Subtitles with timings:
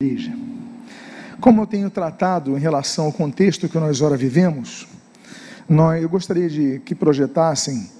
[0.00, 0.32] igreja.
[1.40, 4.86] Como eu tenho tratado em relação ao contexto que nós ora vivemos,
[5.68, 7.90] nós, eu gostaria de que projetassem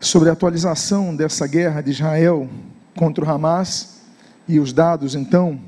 [0.00, 2.50] sobre a atualização dessa guerra de Israel
[2.96, 4.00] contra o Hamas
[4.48, 5.60] e os dados, então,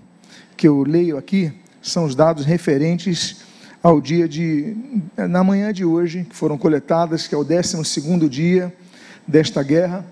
[0.56, 3.36] que eu leio aqui, são os dados referentes
[3.80, 4.76] ao dia de,
[5.16, 8.74] na manhã de hoje, que foram coletadas, que é o 12 dia
[9.24, 10.04] desta guerra,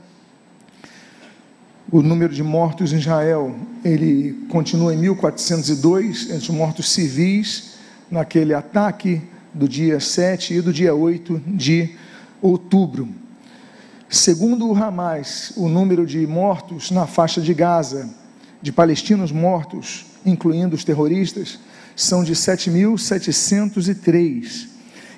[1.93, 3.55] o número de mortos em Israel,
[3.85, 7.75] ele continua em 1402, entre mortos civis,
[8.11, 9.21] naquele ataque
[9.53, 11.91] do dia 7 e do dia 8 de
[12.41, 13.07] outubro.
[14.09, 18.09] Segundo o Hamas, o número de mortos na faixa de Gaza,
[18.63, 21.59] de palestinos mortos, incluindo os terroristas,
[21.95, 24.67] são de 7.703.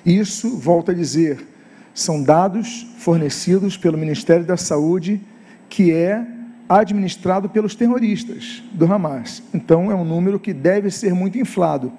[0.05, 1.47] Isso, volto a dizer,
[1.93, 5.21] são dados fornecidos pelo Ministério da Saúde,
[5.69, 6.34] que é
[6.67, 9.43] administrado pelos terroristas do Hamas.
[9.53, 11.91] Então, é um número que deve ser muito inflado,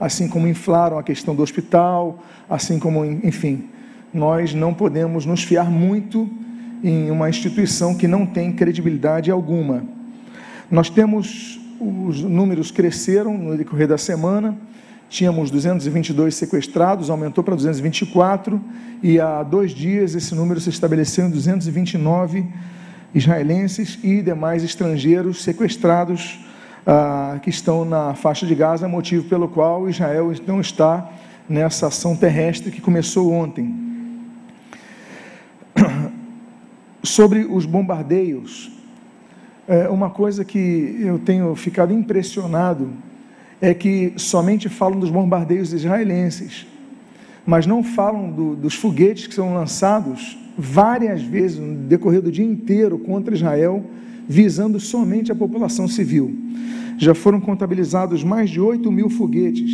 [0.00, 3.68] assim como inflaram a questão do hospital, assim como, enfim,
[4.12, 6.28] nós não podemos nos fiar muito
[6.82, 9.84] em uma instituição que não tem credibilidade alguma.
[10.70, 14.56] Nós temos, os números cresceram no decorrer da semana,
[15.08, 18.60] tínhamos 222 sequestrados, aumentou para 224,
[19.02, 22.74] e há dois dias esse número se estabeleceu em 229 sequestrados
[23.14, 26.40] israelenses e demais estrangeiros sequestrados
[26.86, 31.10] ah, que estão na faixa de Gaza, motivo pelo qual Israel não está
[31.48, 33.74] nessa ação terrestre que começou ontem.
[37.02, 38.72] Sobre os bombardeios,
[39.68, 42.90] é uma coisa que eu tenho ficado impressionado
[43.60, 46.66] é que somente falam dos bombardeios israelenses,
[47.46, 52.44] mas não falam do, dos foguetes que são lançados várias vezes no decorrer do dia
[52.44, 53.84] inteiro contra Israel,
[54.28, 56.36] visando somente a população civil.
[56.98, 59.70] Já foram contabilizados mais de 8 mil foguetes.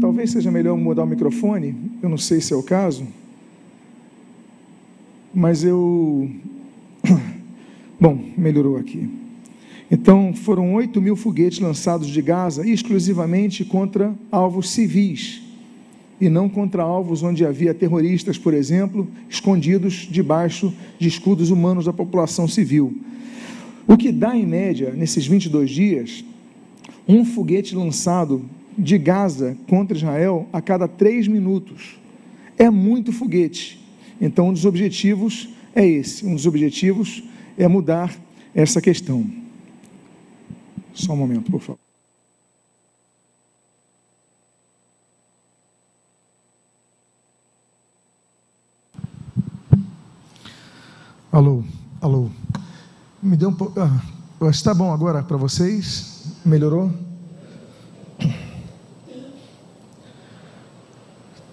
[0.00, 3.06] Talvez seja melhor mudar o microfone, eu não sei se é o caso,
[5.32, 6.28] mas eu.
[8.00, 9.08] Bom, melhorou aqui.
[9.90, 15.49] Então, foram 8 mil foguetes lançados de Gaza exclusivamente contra alvos civis
[16.20, 21.92] e não contra alvos onde havia terroristas, por exemplo, escondidos debaixo de escudos humanos da
[21.92, 22.96] população civil.
[23.88, 26.24] O que dá, em média, nesses 22 dias,
[27.08, 28.44] um foguete lançado
[28.76, 31.98] de Gaza contra Israel a cada três minutos.
[32.58, 33.80] É muito foguete.
[34.20, 37.24] Então, um dos objetivos é esse: um dos objetivos
[37.56, 38.14] é mudar
[38.54, 39.26] essa questão.
[40.92, 41.89] Só um momento, por favor.
[53.30, 53.78] Me deu um pouco.
[53.78, 54.02] Ah,
[54.50, 56.24] está bom agora para vocês?
[56.44, 56.90] Melhorou?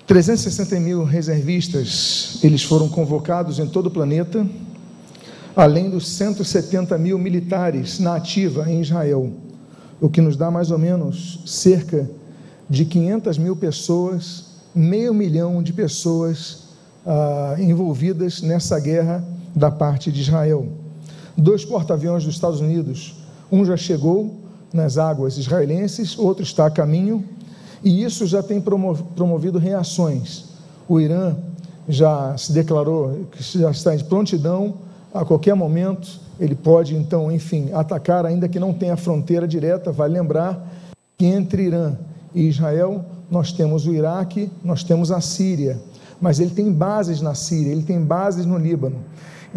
[0.07, 4.43] 360 mil reservistas, eles foram convocados em todo o planeta,
[5.55, 9.31] além dos 170 mil militares na ativa em Israel,
[10.01, 12.09] o que nos dá mais ou menos cerca
[12.67, 16.69] de 500 mil pessoas, meio milhão de pessoas
[17.05, 19.23] ah, envolvidas nessa guerra
[19.55, 20.76] da parte de Israel.
[21.37, 23.15] Dois porta-aviões dos Estados Unidos,
[23.51, 24.35] um já chegou
[24.73, 27.23] nas águas israelenses, outro está a caminho,
[27.83, 30.45] e isso já tem promovido reações.
[30.89, 31.35] O Irã
[31.87, 34.75] já se declarou que já está em prontidão,
[35.13, 39.91] a qualquer momento ele pode então, enfim, atacar, ainda que não tenha fronteira direta.
[39.91, 40.67] Vale lembrar
[41.17, 41.95] que entre Irã
[42.33, 45.79] e Israel nós temos o Iraque, nós temos a Síria,
[46.19, 48.97] mas ele tem bases na Síria, ele tem bases no Líbano.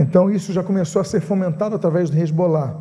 [0.01, 2.75] Então, isso já começou a ser fomentado através do Hezbollah.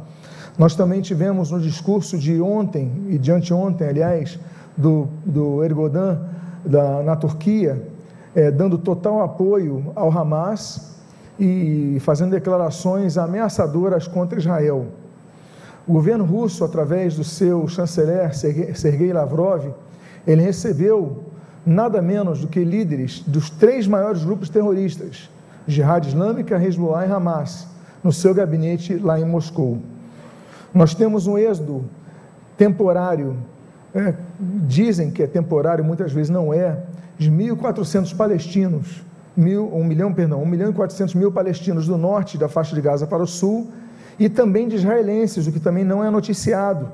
[0.57, 4.39] Nós também tivemos no discurso de ontem, e de anteontem, aliás,
[4.77, 6.17] do, do Erdogan
[6.63, 7.85] da, na Turquia,
[8.33, 10.95] é, dando total apoio ao Hamas
[11.37, 14.85] e fazendo declarações ameaçadoras contra Israel.
[15.85, 19.73] O governo russo, através do seu chanceler Sergei Lavrov,
[20.25, 21.25] ele recebeu
[21.65, 25.29] nada menos do que líderes dos três maiores grupos terroristas,
[25.69, 27.67] Jihad Islâmica, Hezbollah e Hamas,
[28.03, 29.77] no seu gabinete lá em Moscou.
[30.73, 31.85] Nós temos um êxodo
[32.57, 33.37] temporário,
[33.93, 34.13] é,
[34.67, 36.77] dizem que é temporário, muitas vezes não é,
[37.17, 39.03] de 1.400 palestinos,
[39.35, 42.81] mil, um milhão, perdão, 1 milhão e 400 mil palestinos do norte da faixa de
[42.81, 43.69] Gaza para o sul,
[44.19, 46.89] e também de israelenses, o que também não é noticiado,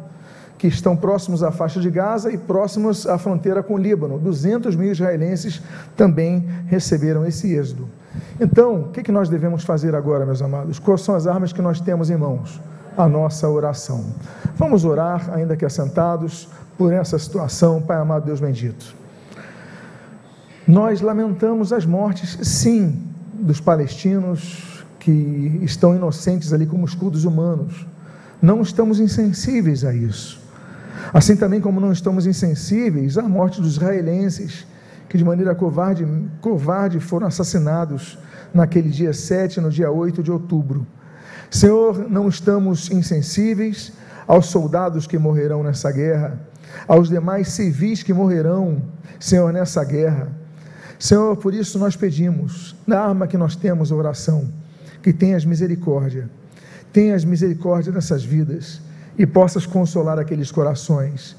[0.57, 4.17] que estão próximos à faixa de Gaza e próximos à fronteira com o Líbano.
[4.17, 5.61] 200 mil israelenses
[5.97, 7.87] também receberam esse êxodo.
[8.39, 10.79] Então, o que nós devemos fazer agora, meus amados?
[10.79, 12.59] Quais são as armas que nós temos em mãos?
[12.97, 14.05] a nossa oração.
[14.55, 16.47] Vamos orar, ainda que assentados,
[16.77, 18.95] por essa situação, Pai amado Deus bendito.
[20.67, 23.03] Nós lamentamos as mortes, sim,
[23.33, 27.85] dos palestinos que estão inocentes ali como escudos humanos.
[28.41, 30.41] Não estamos insensíveis a isso.
[31.13, 34.65] Assim também como não estamos insensíveis à morte dos israelenses,
[35.09, 36.05] que de maneira covarde,
[36.41, 38.17] covarde foram assassinados
[38.53, 40.85] naquele dia 7 no dia 8 de outubro.
[41.49, 43.93] Senhor, não estamos insensíveis
[44.27, 46.39] aos soldados que morrerão nessa guerra,
[46.87, 48.81] aos demais civis que morrerão,
[49.19, 50.29] Senhor, nessa guerra.
[50.97, 54.49] Senhor, por isso nós pedimos, na arma que nós temos, oração,
[55.03, 56.29] que tenhas misericórdia,
[56.91, 58.81] tenhas misericórdia nessas vidas
[59.17, 61.35] e possas consolar aqueles corações.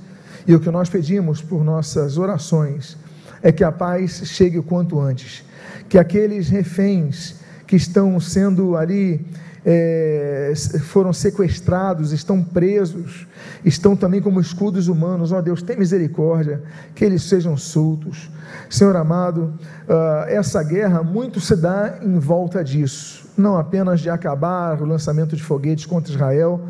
[0.46, 2.96] E o que nós pedimos por nossas orações
[3.43, 5.44] é que a paz chegue o quanto antes,
[5.88, 7.37] que aqueles reféns
[7.67, 9.25] que estão sendo ali
[9.69, 10.53] é,
[10.85, 13.27] foram sequestrados, estão presos,
[13.65, 15.33] estão também como escudos humanos.
[15.33, 16.62] Ó oh, Deus, tem misericórdia,
[16.94, 18.31] que eles sejam soltos.
[18.71, 19.55] Senhor amado,
[19.88, 25.35] uh, essa guerra muito se dá em volta disso, não apenas de acabar o lançamento
[25.35, 26.61] de foguetes contra Israel,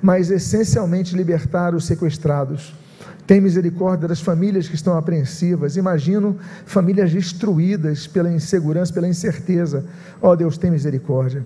[0.00, 2.72] mas essencialmente libertar os sequestrados.
[3.26, 5.76] Tem misericórdia das famílias que estão apreensivas.
[5.76, 6.36] Imagino
[6.66, 9.84] famílias destruídas pela insegurança, pela incerteza.
[10.20, 11.44] Ó oh, Deus, tem misericórdia.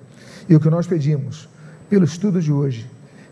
[0.48, 1.48] E o que nós pedimos,
[1.88, 2.90] pelo estudo de hoje,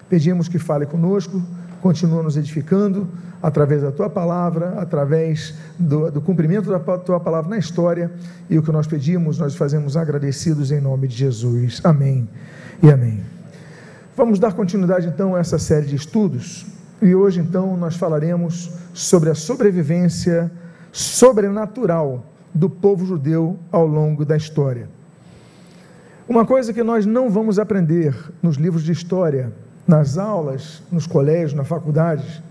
[0.08, 1.42] pedimos que fale conosco,
[1.80, 3.08] continua nos edificando
[3.42, 8.12] através da tua palavra, através do, do, cumprimento da tua palavra na história.
[8.48, 11.80] E o que nós pedimos, nós fazemos agradecidos em nome de Jesus.
[11.82, 12.28] Amém
[12.80, 13.20] e amém.
[14.16, 16.75] Vamos dar continuidade então a essa série de estudos.
[17.00, 20.50] E hoje então nós falaremos sobre a sobrevivência
[20.90, 24.88] sobrenatural do povo judeu ao longo da história.
[26.26, 29.52] Uma coisa que nós não vamos aprender nos livros de história,
[29.86, 32.42] nas aulas, nos colégios, nas faculdades,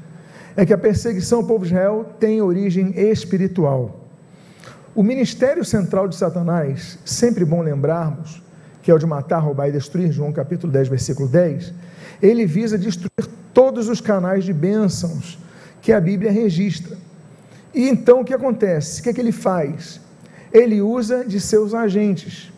[0.55, 4.05] é que a perseguição ao povo de Israel tem origem espiritual.
[4.93, 8.41] O ministério central de Satanás, sempre bom lembrarmos,
[8.81, 11.73] que é o de matar, roubar e destruir, João capítulo 10, versículo 10,
[12.21, 15.39] ele visa destruir todos os canais de bênçãos
[15.81, 16.97] que a Bíblia registra.
[17.73, 18.99] E então o que acontece?
[18.99, 20.01] O que, é que ele faz?
[20.51, 22.51] Ele usa de seus agentes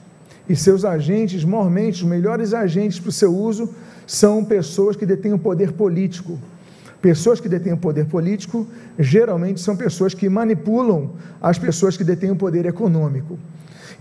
[0.50, 3.74] e seus agentes, mormente, os melhores agentes para o seu uso,
[4.08, 6.40] são pessoas que detêm o poder político.
[7.00, 8.66] Pessoas que detêm o poder político
[8.98, 13.38] geralmente são pessoas que manipulam as pessoas que detêm o poder econômico.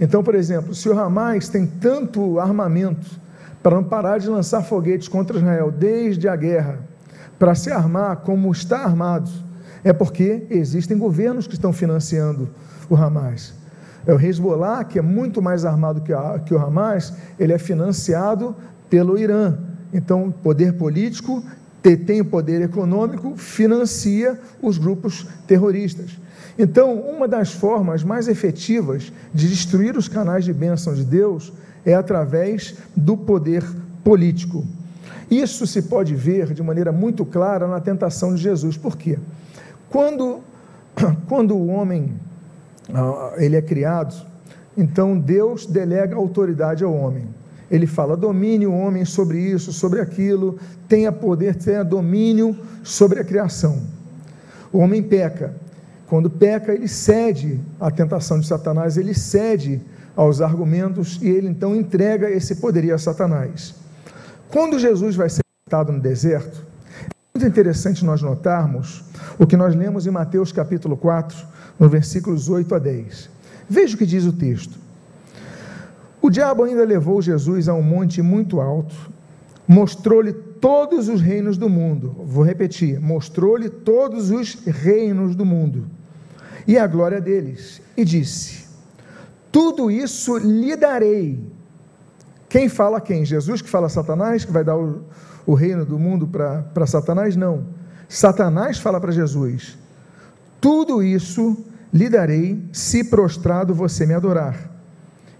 [0.00, 3.25] Então, por exemplo, se o Hamas tem tanto armamento
[3.66, 6.78] para não parar de lançar foguetes contra Israel desde a guerra,
[7.36, 9.28] para se armar como está armado,
[9.82, 12.48] é porque existem governos que estão financiando
[12.88, 13.54] o Hamas.
[14.06, 17.58] É o Hezbollah, que é muito mais armado que, a, que o Hamas, ele é
[17.58, 18.54] financiado
[18.88, 19.58] pelo Irã.
[19.92, 21.42] Então, poder político
[22.06, 26.20] tem o poder econômico, financia os grupos terroristas.
[26.56, 31.52] Então, uma das formas mais efetivas de destruir os canais de bênção de Deus
[31.87, 33.65] é através do poder
[34.03, 34.65] político.
[35.31, 38.77] Isso se pode ver de maneira muito clara na tentação de Jesus.
[38.77, 39.19] Por quê?
[39.88, 40.41] Quando,
[41.29, 42.12] quando o homem
[42.93, 44.15] ah, ele é criado,
[44.77, 47.27] então Deus delega autoridade ao homem.
[47.71, 53.25] Ele fala: domine o homem sobre isso, sobre aquilo, tenha poder, tenha domínio sobre a
[53.25, 53.81] criação.
[54.73, 55.55] O homem peca.
[56.07, 59.81] Quando peca, ele cede à tentação de Satanás, ele cede
[60.16, 63.75] aos argumentos e ele então entrega esse poderio a Satanás.
[64.50, 66.64] Quando Jesus vai ser tentado no deserto,
[67.11, 69.04] é muito interessante nós notarmos
[69.38, 71.37] o que nós lemos em Mateus capítulo 4,
[71.78, 73.28] no versículos 8 a 10.
[73.68, 74.78] Veja o que diz o texto.
[76.23, 78.94] O diabo ainda levou Jesus a um monte muito alto,
[79.68, 82.16] mostrou-lhe todos os reinos do mundo.
[82.25, 85.87] Vou repetir: mostrou-lhe todos os reinos do mundo
[86.66, 88.65] e a glória deles, e disse:
[89.56, 91.42] Tudo isso lhe darei.
[92.46, 93.25] Quem fala quem?
[93.25, 95.02] Jesus que fala Satanás, que vai dar o,
[95.46, 97.36] o reino do mundo para Satanás?
[97.36, 97.64] Não.
[98.06, 99.78] Satanás fala para Jesus:
[100.60, 101.56] tudo isso
[101.90, 104.70] lhe darei se prostrado você me adorar.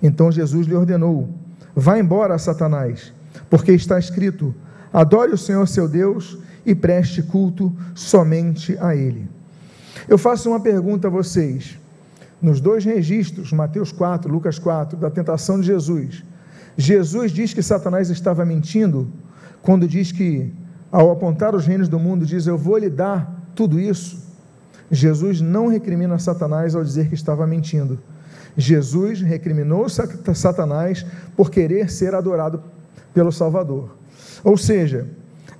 [0.03, 1.29] Então Jesus lhe ordenou:
[1.75, 3.13] Vá embora, Satanás,
[3.51, 4.55] porque está escrito:
[4.95, 9.29] Adore o Senhor seu Deus e preste culto somente a Ele.
[10.09, 11.79] Eu faço uma pergunta a vocês.
[12.41, 16.23] Nos dois registros, Mateus 4, Lucas 4, da tentação de Jesus,
[16.77, 19.11] Jesus diz que Satanás estava mentindo
[19.63, 20.53] quando diz que,
[20.93, 24.25] ao apontar os reinos do mundo, diz: Eu vou lhe dar tudo isso.
[24.91, 27.99] Jesus não recrimina Satanás ao dizer que estava mentindo.
[28.57, 31.05] Jesus recriminou Satanás
[31.37, 32.63] por querer ser adorado
[33.13, 33.97] pelo Salvador.
[34.45, 35.09] Ou seja,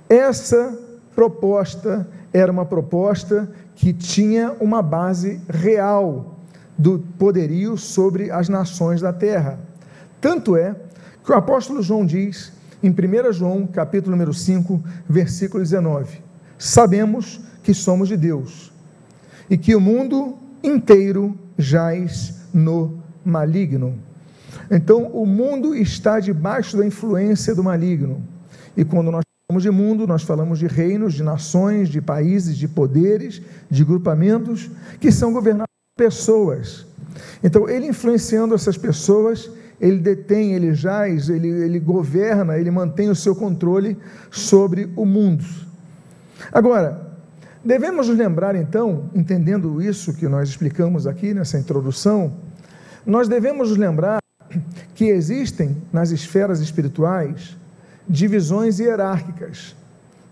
[0.07, 0.77] essa
[1.15, 6.36] proposta era uma proposta que tinha uma base real
[6.77, 9.59] do poderio sobre as nações da terra.
[10.21, 10.75] Tanto é
[11.23, 12.51] que o apóstolo João diz
[12.83, 16.21] em 1 João, capítulo número 5, versículo 19:
[16.57, 18.71] Sabemos que somos de Deus
[19.49, 23.97] e que o mundo inteiro jaz no maligno.
[24.69, 28.21] Então, o mundo está debaixo da influência do maligno.
[28.75, 32.67] E quando nós falamos de mundo, nós falamos de reinos, de nações, de países, de
[32.67, 34.69] poderes, de grupamentos
[34.99, 36.85] que são governados pessoas.
[37.43, 39.49] Então, ele influenciando essas pessoas,
[39.81, 43.97] ele detém, ele jaz, ele, ele governa, ele mantém o seu controle
[44.31, 45.43] sobre o mundo.
[46.51, 47.15] Agora,
[47.63, 52.33] devemos nos lembrar então, entendendo isso que nós explicamos aqui nessa introdução,
[53.05, 54.19] nós devemos nos lembrar
[54.95, 57.57] que existem nas esferas espirituais
[58.07, 59.75] divisões hierárquicas.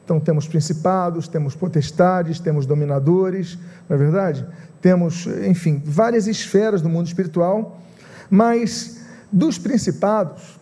[0.06, 3.58] Então temos principados, temos potestades, temos dominadores,
[3.90, 4.46] não é verdade?
[4.80, 7.82] Temos, enfim, várias esferas do mundo espiritual,
[8.30, 10.60] mas dos principados,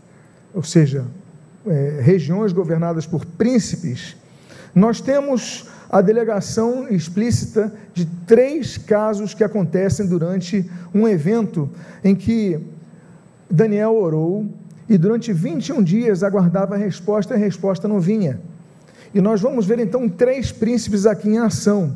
[0.53, 1.05] ou seja,
[1.67, 4.15] é, regiões governadas por príncipes,
[4.73, 11.69] nós temos a delegação explícita de três casos que acontecem durante um evento
[12.01, 12.59] em que
[13.49, 14.49] Daniel orou
[14.87, 18.39] e durante 21 dias aguardava a resposta e a resposta não vinha.
[19.13, 21.95] E nós vamos ver então três príncipes aqui em ação.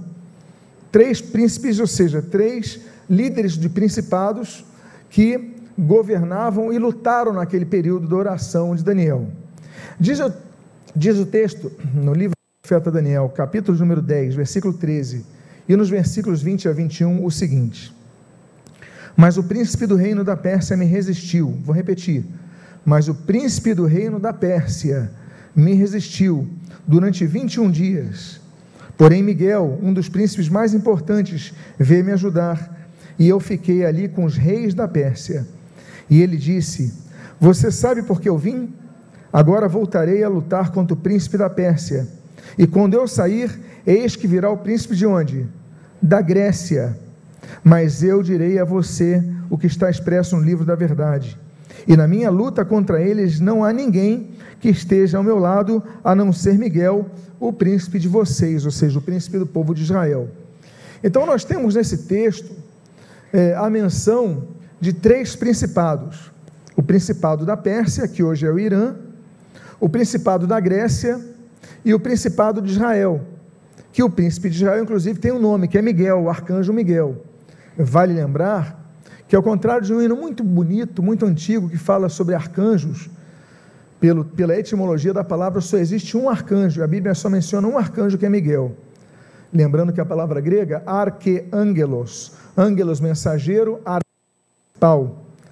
[0.92, 4.64] Três príncipes, ou seja, três líderes de principados
[5.10, 9.28] que governavam e lutaram naquele período da oração de Daniel.
[10.00, 10.20] Diz,
[10.96, 15.26] diz o texto no livro do profeta Daniel, capítulo número 10, versículo 13,
[15.68, 17.94] e nos versículos 20 a 21, o seguinte:
[19.16, 21.58] Mas o príncipe do reino da Pérsia me resistiu.
[21.64, 22.26] Vou repetir.
[22.86, 25.12] Mas o príncipe do reino da Pérsia
[25.56, 26.48] me resistiu
[26.88, 28.40] durante 21 dias.
[28.98, 32.90] Porém, Miguel, um dos príncipes mais importantes, veio me ajudar,
[33.20, 35.46] e eu fiquei ali com os reis da Pérsia
[36.10, 36.94] e ele disse:
[37.40, 38.74] Você sabe por que eu vim?
[39.32, 42.08] Agora voltarei a lutar contra o príncipe da Pérsia.
[42.58, 45.48] E quando eu sair, eis que virá o príncipe de onde?
[46.02, 46.98] Da Grécia.
[47.64, 51.38] Mas eu direi a você o que está expresso no livro da verdade.
[51.88, 56.16] E na minha luta contra eles não há ninguém que esteja ao meu lado, a
[56.16, 57.06] não ser Miguel,
[57.40, 60.30] o príncipe de vocês, ou seja, o príncipe do povo de Israel.
[61.04, 62.52] Então nós temos nesse texto
[63.32, 64.48] é, a menção
[64.80, 66.32] de três principados:
[66.76, 68.96] o principado da Pérsia, que hoje é o Irã,
[69.80, 71.20] o principado da Grécia
[71.86, 73.22] e o principado de Israel,
[73.92, 77.24] que o príncipe de Israel, inclusive, tem um nome, que é Miguel, o arcanjo Miguel.
[77.78, 78.87] Vale lembrar
[79.28, 83.10] que, ao contrário de um hino muito bonito, muito antigo, que fala sobre arcanjos,
[84.00, 88.18] pelo, pela etimologia da palavra, só existe um arcanjo, a Bíblia só menciona um arcanjo
[88.18, 88.76] que é Miguel.
[89.52, 94.02] Lembrando que a palavra grega, arqueangelos, angelos mensageiro, ar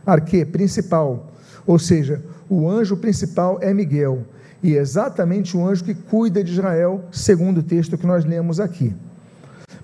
[0.06, 1.32] arque, principal,
[1.66, 4.24] ou seja, o anjo principal é Miguel,
[4.62, 8.60] e é exatamente o anjo que cuida de Israel, segundo o texto que nós lemos
[8.60, 8.96] aqui.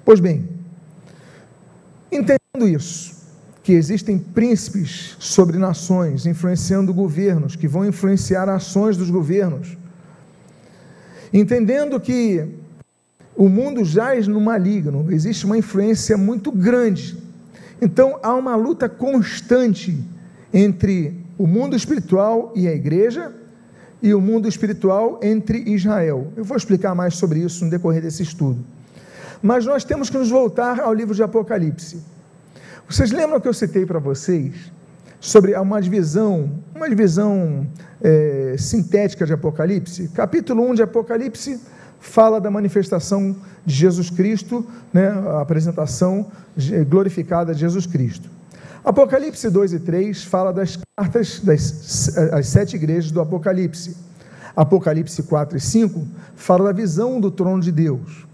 [0.06, 0.48] Pois bem,
[2.12, 3.21] entendendo isso,
[3.64, 9.78] que existem príncipes sobre nações, influenciando governos, que vão influenciar ações dos governos,
[11.32, 12.48] entendendo que
[13.36, 17.22] o mundo jaz no maligno, existe uma influência muito grande
[17.82, 19.98] então há uma luta constante
[20.54, 23.34] entre o mundo espiritual e a igreja
[24.02, 26.32] e o mundo espiritual entre Israel.
[26.38, 28.64] Eu vou explicar mais sobre isso no decorrer desse estudo.
[29.42, 32.00] Mas nós temos que nos voltar ao livro de Apocalipse.
[32.92, 34.70] Vocês lembram que eu citei para vocês
[35.18, 37.66] sobre uma divisão, uma divisão
[38.02, 40.10] é, sintética de Apocalipse?
[40.10, 41.58] Capítulo 1 de Apocalipse
[42.02, 43.34] fala da manifestação
[43.66, 46.30] de Jesus Cristo, né, a apresentação
[46.90, 48.30] glorificada de Jesus Cristo.
[48.84, 53.96] Apocalipse 2 e 3 fala das cartas das as sete igrejas do Apocalipse.
[54.54, 58.28] Apocalipse 4 e 5 fala da visão do trono de Deus.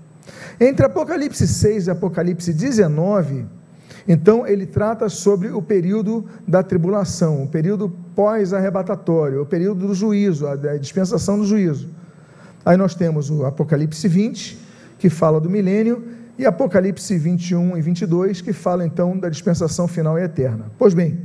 [0.59, 3.45] Entre Apocalipse 6 e Apocalipse 19,
[4.07, 10.47] então ele trata sobre o período da tribulação, o período pós-arrebatatório, o período do juízo,
[10.47, 11.89] a dispensação do juízo.
[12.65, 14.57] Aí nós temos o Apocalipse 20,
[14.97, 16.03] que fala do milênio,
[16.37, 20.65] e Apocalipse 21 e 22, que fala então da dispensação final e eterna.
[20.77, 21.19] Pois bem,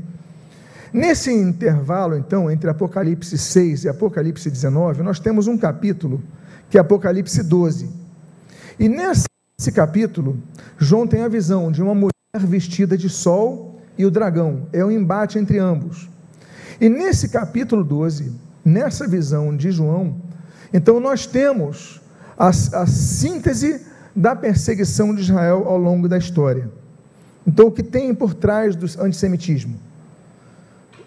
[0.92, 6.22] nesse intervalo então entre Apocalipse 6 e Apocalipse 19, nós temos um capítulo
[6.70, 7.90] que é Apocalipse 12.
[8.78, 9.26] E nesse
[9.74, 10.38] capítulo,
[10.78, 14.66] João tem a visão de uma mulher vestida de sol e o dragão.
[14.72, 16.08] É o um embate entre ambos.
[16.80, 18.32] E nesse capítulo 12,
[18.64, 20.16] nessa visão de João,
[20.72, 22.00] Então, nós temos
[22.38, 23.84] a, a síntese
[24.16, 26.70] da perseguição de Israel ao longo da história.
[27.46, 29.78] Então, o que tem por trás do antissemitismo?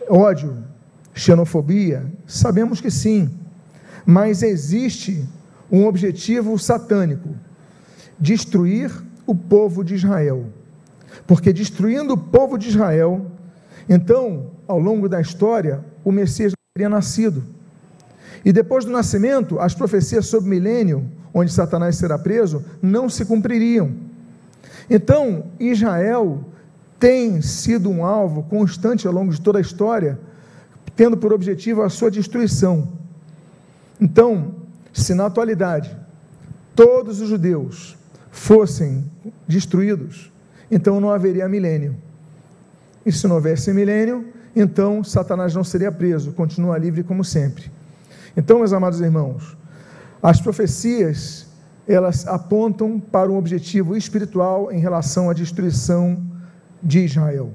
[0.08, 0.63] Ódio,
[1.12, 2.05] xenofobia?
[2.27, 3.32] Sabemos que sim,
[4.05, 5.27] mas existe
[5.72, 7.29] um objetivo satânico:
[8.20, 8.91] destruir
[9.25, 10.46] o povo de Israel.
[11.25, 13.25] Porque destruindo o povo de Israel,
[13.88, 17.43] então, ao longo da história, o Messias teria nascido.
[18.43, 23.25] E depois do nascimento, as profecias sobre o milênio, onde Satanás será preso, não se
[23.25, 23.91] cumpririam.
[24.89, 26.43] Então, Israel
[27.00, 30.19] tem sido um alvo constante ao longo de toda a história,
[30.95, 32.88] tendo por objetivo a sua destruição.
[34.00, 34.55] Então,
[34.93, 35.95] se na atualidade
[36.75, 37.98] todos os judeus
[38.31, 39.10] fossem
[39.48, 40.31] destruídos,
[40.75, 41.96] então não haveria milênio.
[43.05, 47.72] E se não houvesse milênio, então Satanás não seria preso, continua livre como sempre.
[48.36, 49.55] Então, meus amados irmãos,
[50.22, 51.48] as profecias,
[51.88, 56.22] elas apontam para um objetivo espiritual em relação à destruição
[56.84, 57.53] de Israel,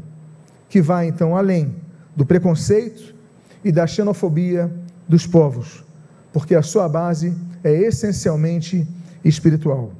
[0.66, 1.74] que vai então além
[2.16, 3.14] do preconceito
[3.62, 4.72] e da xenofobia
[5.06, 5.84] dos povos,
[6.32, 8.88] porque a sua base é essencialmente
[9.22, 9.99] espiritual.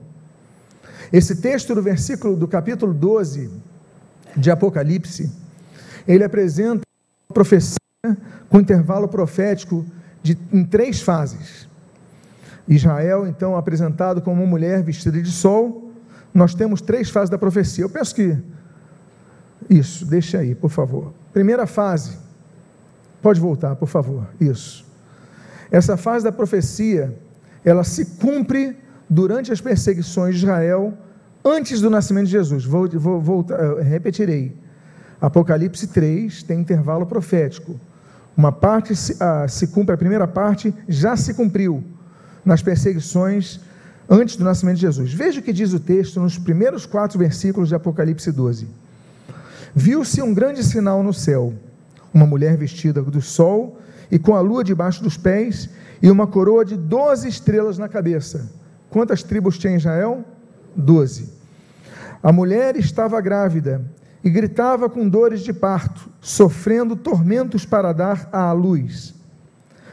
[1.13, 3.51] Esse texto do versículo do capítulo 12
[4.37, 5.31] de Apocalipse,
[6.07, 6.83] ele apresenta
[7.29, 7.77] a profecia
[8.49, 9.85] com intervalo profético
[10.23, 11.69] de, em três fases.
[12.69, 15.93] Israel, então, apresentado como uma mulher vestida de sol,
[16.33, 17.85] nós temos três fases da profecia.
[17.85, 18.37] Eu penso que.
[19.69, 21.13] Isso, deixa aí, por favor.
[21.33, 22.17] Primeira fase.
[23.21, 24.27] Pode voltar, por favor.
[24.41, 24.87] Isso.
[25.71, 27.17] Essa fase da profecia,
[27.65, 28.77] ela se cumpre
[29.11, 30.95] durante as perseguições de Israel
[31.45, 32.65] antes do nascimento de Jesus.
[32.65, 34.57] Vou, vou voltar, repetirei.
[35.21, 37.79] Apocalipse 3 tem intervalo profético.
[38.37, 41.83] Uma parte se, ah, se cumpre, a primeira parte já se cumpriu
[42.45, 43.61] nas perseguições
[44.09, 45.13] antes do nascimento de Jesus.
[45.13, 48.69] Veja o que diz o texto nos primeiros quatro versículos de Apocalipse 12.
[49.75, 51.53] Viu-se um grande sinal no céu,
[52.15, 53.79] uma mulher vestida do sol
[54.11, 55.69] e com a lua debaixo dos pés
[56.01, 58.60] e uma coroa de doze estrelas na cabeça.
[58.91, 60.25] Quantas tribos tinha Israel?
[60.75, 61.33] Doze.
[62.23, 63.83] A mulher estava grávida
[64.23, 69.15] e gritava com dores de parto, sofrendo tormentos para dar à luz.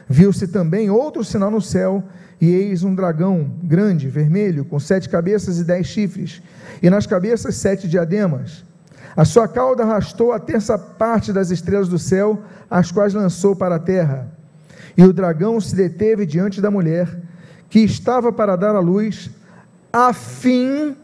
[0.08, 2.02] Viu-se também outro sinal no céu,
[2.40, 6.42] e eis um dragão grande, vermelho, com sete cabeças e dez chifres,
[6.82, 8.64] e nas cabeças sete diademas.
[9.16, 13.76] A sua cauda arrastou a terça parte das estrelas do céu, as quais lançou para
[13.76, 14.30] a terra.
[14.96, 17.08] E o dragão se deteve diante da mulher,
[17.68, 19.30] que estava para dar à luz,
[19.92, 20.96] a fim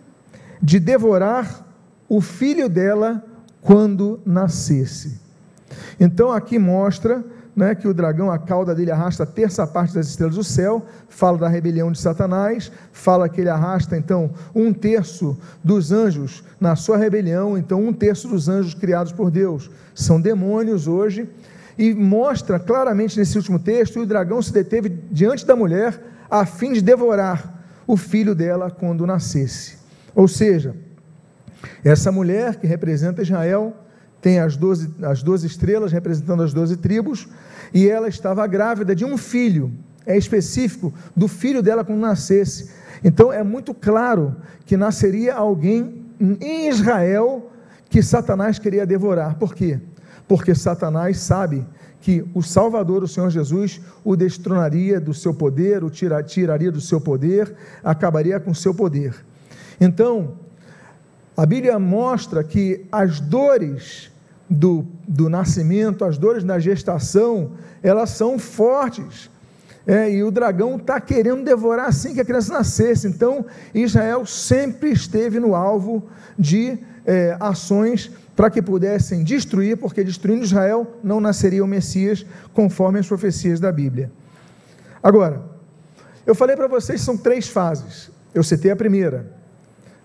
[0.62, 1.66] de devorar
[2.08, 3.24] o filho dela
[3.60, 5.20] quando nascesse.
[5.98, 7.24] Então aqui mostra
[7.54, 10.84] né, que o dragão, a cauda dele arrasta a terça parte das estrelas do céu,
[11.08, 16.74] fala da rebelião de Satanás, fala que ele arrasta então um terço dos anjos na
[16.74, 21.28] sua rebelião, então um terço dos anjos criados por Deus são demônios hoje,
[21.76, 26.00] e mostra claramente nesse último texto: o dragão se deteve diante da mulher
[26.30, 29.76] a fim de devorar o filho dela quando nascesse.
[30.14, 30.74] Ou seja,
[31.84, 33.74] essa mulher que representa Israel
[34.20, 37.28] tem as doze, as doze estrelas representando as doze tribos,
[37.72, 39.72] e ela estava grávida de um filho,
[40.06, 42.70] é específico, do filho dela quando nascesse.
[43.02, 46.06] Então é muito claro que nasceria alguém
[46.40, 47.50] em Israel
[47.90, 49.36] que Satanás queria devorar.
[49.36, 49.78] Por quê?
[50.26, 51.66] Porque Satanás sabe
[52.04, 57.00] que o Salvador, o Senhor Jesus, o destronaria do seu poder, o tiraria do seu
[57.00, 59.14] poder, acabaria com o seu poder.
[59.80, 60.34] Então,
[61.34, 64.12] a Bíblia mostra que as dores
[64.50, 69.30] do, do nascimento, as dores da gestação, elas são fortes.
[69.86, 73.06] É, e o dragão está querendo devorar assim que a criança nascesse.
[73.06, 76.06] Então, Israel sempre esteve no alvo
[76.38, 82.98] de é, ações para que pudessem destruir, porque destruindo Israel não nasceria o Messias, conforme
[82.98, 84.10] as profecias da Bíblia.
[85.02, 85.42] Agora,
[86.26, 88.10] eu falei para vocês são três fases.
[88.34, 89.32] Eu citei a primeira,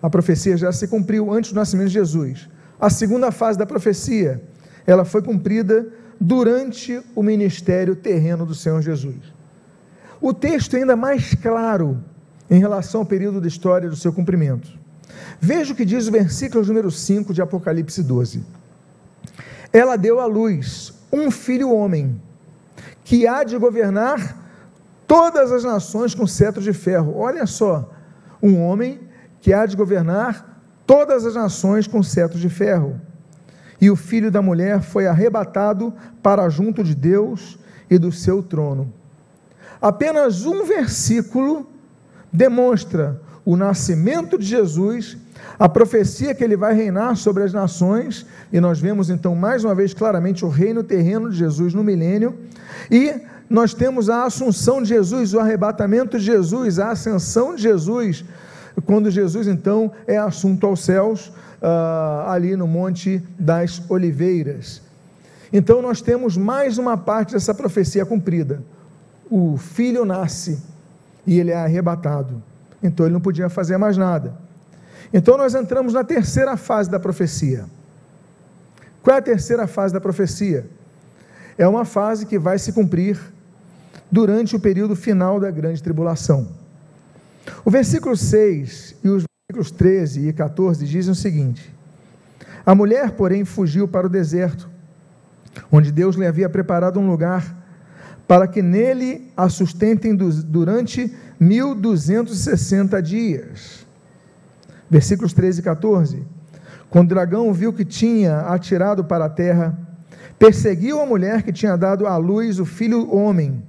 [0.02, 2.50] a profecia já se cumpriu antes do nascimento de Jesus.
[2.80, 4.42] A segunda fase da profecia,
[4.86, 5.88] ela foi cumprida
[6.20, 9.34] durante o ministério terreno do Senhor Jesus.
[10.22, 12.04] O texto é ainda mais claro
[12.50, 14.79] em relação ao período da história do seu cumprimento.
[15.40, 18.44] Veja o que diz o versículo número 5 de Apocalipse 12.
[19.72, 22.20] Ela deu à luz um filho homem,
[23.04, 24.38] que há de governar
[25.08, 27.18] todas as nações com cetro de ferro.
[27.18, 27.92] Olha só,
[28.42, 29.00] um homem
[29.42, 33.00] que há de governar todas as nações com cetro de ferro.
[33.82, 37.58] E o filho da mulher foi arrebatado para junto de Deus
[37.90, 38.94] e do seu trono.
[39.82, 41.68] apenas um versículo
[42.32, 45.18] demonstra o nascimento de Jesus,
[45.58, 49.76] a profecia que ele vai reinar sobre as nações, e nós vemos então mais uma
[49.76, 52.38] vez claramente o reino terreno de Jesus no milênio,
[52.90, 53.14] e
[53.50, 58.24] nós temos a assunção de Jesus, o arrebatamento de Jesus, a ascensão de Jesus,
[58.86, 64.82] quando Jesus então é assunto aos céus, uh, ali no Monte das Oliveiras.
[65.52, 68.62] Então nós temos mais uma parte dessa profecia cumprida.
[69.30, 70.62] O filho nasce
[71.26, 72.42] e ele é arrebatado.
[72.82, 74.34] Então ele não podia fazer mais nada.
[75.14, 77.66] Então nós entramos na terceira fase da profecia.
[79.02, 80.70] Qual é a terceira fase da profecia?
[81.58, 83.20] É uma fase que vai se cumprir
[84.12, 86.48] durante o período final da grande tribulação.
[87.66, 91.74] O versículo 6 e os versículos 13 e 14 dizem o seguinte:
[92.66, 94.70] A mulher, porém, fugiu para o deserto,
[95.72, 97.58] onde Deus lhe havia preparado um lugar
[98.28, 103.86] para que nele a sustentem durante 1260 dias.
[104.90, 106.24] Versículos 13 e 14.
[106.90, 109.78] Quando o dragão viu que tinha atirado para a terra,
[110.38, 113.64] perseguiu a mulher que tinha dado à luz o filho homem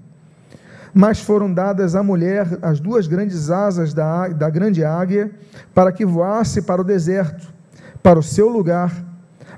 [0.93, 5.31] mas foram dadas à mulher as duas grandes asas da, da grande águia,
[5.75, 7.53] para que voasse para o deserto,
[8.03, 8.93] para o seu lugar,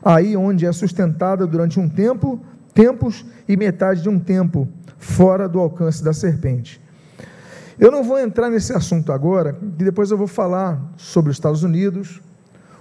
[0.05, 2.41] aí onde é sustentada durante um tempo,
[2.75, 6.81] tempos e metade de um tempo, fora do alcance da serpente.
[7.83, 11.65] Eu não vou entrar nesse assunto agora, e depois eu vou falar sobre os Estados
[11.65, 12.21] Unidos,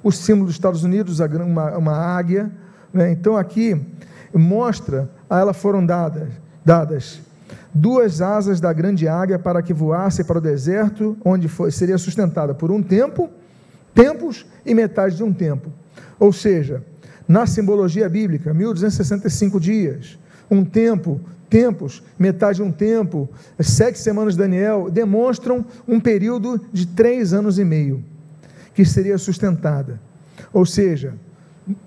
[0.03, 2.51] o símbolo dos Estados Unidos, uma, uma águia.
[2.93, 3.11] Né?
[3.11, 3.83] Então aqui
[4.31, 6.29] mostra, a ela foram dadas,
[6.63, 7.19] dadas
[7.73, 12.53] duas asas da grande águia para que voasse para o deserto, onde foi, seria sustentada
[12.53, 13.27] por um tempo,
[13.95, 15.71] tempos e metade de um tempo.
[16.19, 16.83] Ou seja,
[17.27, 21.19] na simbologia bíblica, 1265 dias, um tempo,
[21.51, 27.59] tempos, metade de um tempo, sete semanas de Daniel, demonstram um período de três anos
[27.59, 28.01] e meio,
[28.73, 29.99] que seria sustentada.
[30.53, 31.13] Ou seja,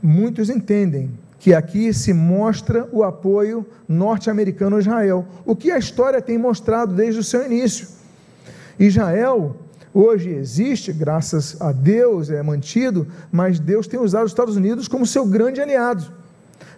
[0.03, 6.21] muitos entendem que aqui se mostra o apoio norte-americano a Israel, o que a história
[6.21, 7.89] tem mostrado desde o seu início.
[8.79, 9.57] Israel
[9.95, 15.07] hoje existe, graças a Deus é mantido, mas Deus tem usado os Estados Unidos como
[15.07, 16.24] seu grande aliado.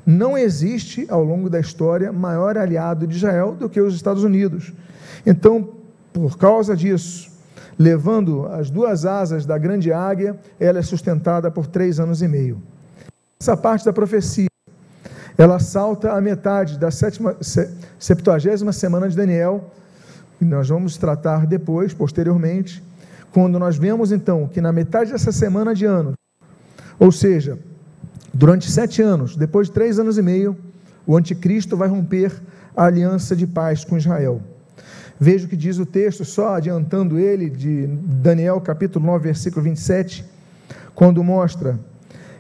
[0.07, 4.73] Não existe, ao longo da história, maior aliado de Israel do que os Estados Unidos.
[5.27, 5.69] Então,
[6.13, 7.31] por causa disso,
[7.77, 12.63] levando as duas asas da grande águia, ela é sustentada por três anos e meio.
[13.41, 14.47] Essa parte da profecia
[15.39, 17.37] ela salta a metade da sétima,
[17.99, 19.71] septuagésima semana de Daniel,
[20.39, 22.83] que nós vamos tratar depois, posteriormente,
[23.33, 26.15] quando nós vemos então que na metade dessa semana de ano,
[26.99, 27.59] ou seja,
[28.37, 30.57] durante sete anos, depois de três anos e meio,
[31.07, 32.33] o anticristo vai romper
[32.77, 34.43] a aliança de paz com Israel.
[35.19, 40.23] Veja o que diz o texto, só adiantando ele, de Daniel capítulo 9, versículo 27,
[40.95, 41.81] quando mostra: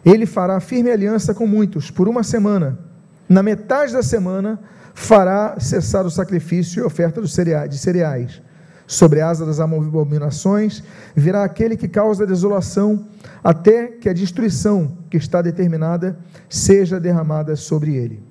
[0.04, 2.78] Ele fará firme aliança com muitos por uma semana,
[3.26, 4.61] na metade da semana,
[4.92, 8.42] fará cessar o sacrifício e oferta de cereais.
[8.87, 10.83] Sobre a asa das abominações
[11.14, 13.07] virá aquele que causa desolação,
[13.42, 16.18] até que a destruição que está determinada
[16.49, 18.22] seja derramada sobre ele.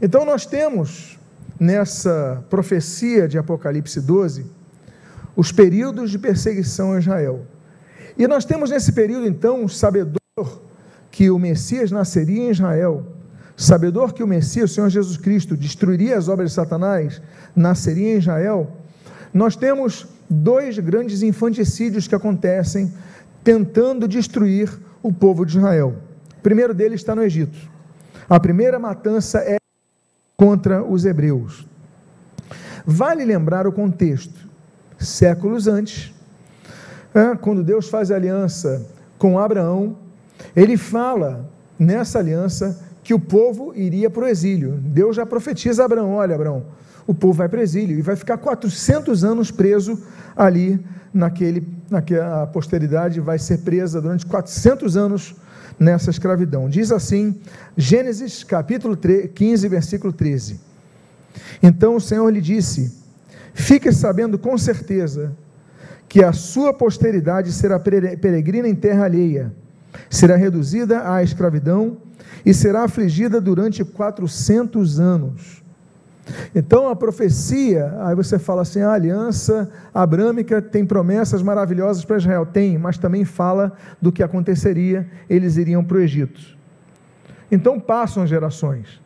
[0.00, 1.18] Então, nós temos
[1.58, 4.46] nessa profecia de Apocalipse 12
[5.36, 7.46] os períodos de perseguição a Israel.
[8.16, 10.20] E nós temos nesse período, então, um sabedor
[11.10, 13.06] que o Messias nasceria em Israel
[13.60, 17.20] sabedor que o Messias, o Senhor Jesus Cristo, destruiria as obras de Satanás,
[17.54, 18.74] nasceria em Israel,
[19.32, 22.92] nós temos dois grandes infanticídios que acontecem
[23.42, 24.70] tentando destruir
[25.02, 25.94] o povo de Israel.
[26.38, 27.58] O primeiro deles está no Egito.
[28.28, 29.56] A primeira matança é
[30.36, 31.66] contra os hebreus.
[32.86, 34.48] Vale lembrar o contexto.
[34.98, 36.12] Séculos antes,
[37.14, 38.86] é, quando Deus faz aliança
[39.18, 39.96] com Abraão,
[40.54, 44.72] ele fala nessa aliança que o povo iria para o exílio.
[44.72, 46.64] Deus já profetiza a Abraão: olha, Abraão,
[47.10, 50.00] o povo vai para o exílio e vai ficar 400 anos preso
[50.36, 50.78] ali
[51.12, 55.34] naquele, naquela posteridade, vai ser presa durante 400 anos
[55.76, 56.68] nessa escravidão.
[56.68, 57.40] Diz assim,
[57.76, 60.60] Gênesis capítulo 15, versículo 13.
[61.60, 62.96] Então o Senhor lhe disse:
[63.52, 65.32] Fique sabendo com certeza
[66.08, 69.52] que a sua posteridade será peregrina em terra alheia,
[70.08, 71.96] será reduzida à escravidão
[72.46, 75.60] e será afligida durante 400 anos.
[76.54, 82.46] Então a profecia, aí você fala assim: a aliança abrâmica tem promessas maravilhosas para Israel.
[82.46, 86.40] Tem, mas também fala do que aconteceria, eles iriam para o Egito.
[87.50, 89.00] Então passam as gerações.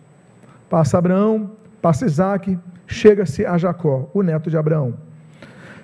[0.69, 4.95] Passa Abraão, passa Isaac, chega-se a Jacó, o neto de Abraão.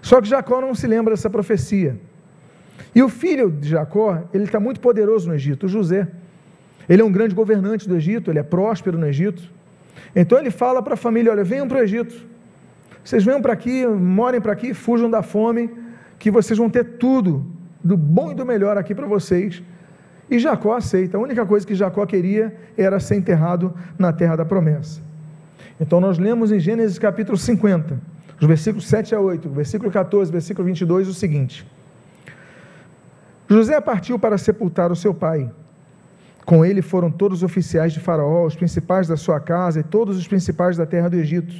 [0.02, 1.98] Só que Jacó não se lembra dessa profecia.
[2.94, 6.08] E o filho de Jacó, ele está muito poderoso no Egito, José.
[6.88, 9.42] Ele é um grande governante do Egito, ele é próspero no Egito.
[10.14, 12.26] Então ele fala para a família: olha, venham para o Egito.
[13.04, 15.70] Vocês venham para aqui, morem para aqui, fujam da fome,
[16.18, 17.46] que vocês vão ter tudo,
[17.82, 19.62] do bom e do melhor aqui para vocês.
[20.30, 21.16] E Jacó aceita.
[21.16, 25.00] A única coisa que Jacó queria era ser enterrado na terra da promessa.
[25.80, 27.98] Então nós lemos em Gênesis capítulo 50,
[28.38, 31.66] os versículos 7 a 8, versículo 14, versículo 22, o seguinte:
[33.48, 35.50] José partiu para sepultar o seu pai.
[36.44, 40.16] Com ele foram todos os oficiais de Faraó, os principais da sua casa e todos
[40.16, 41.54] os principais da terra do Egito,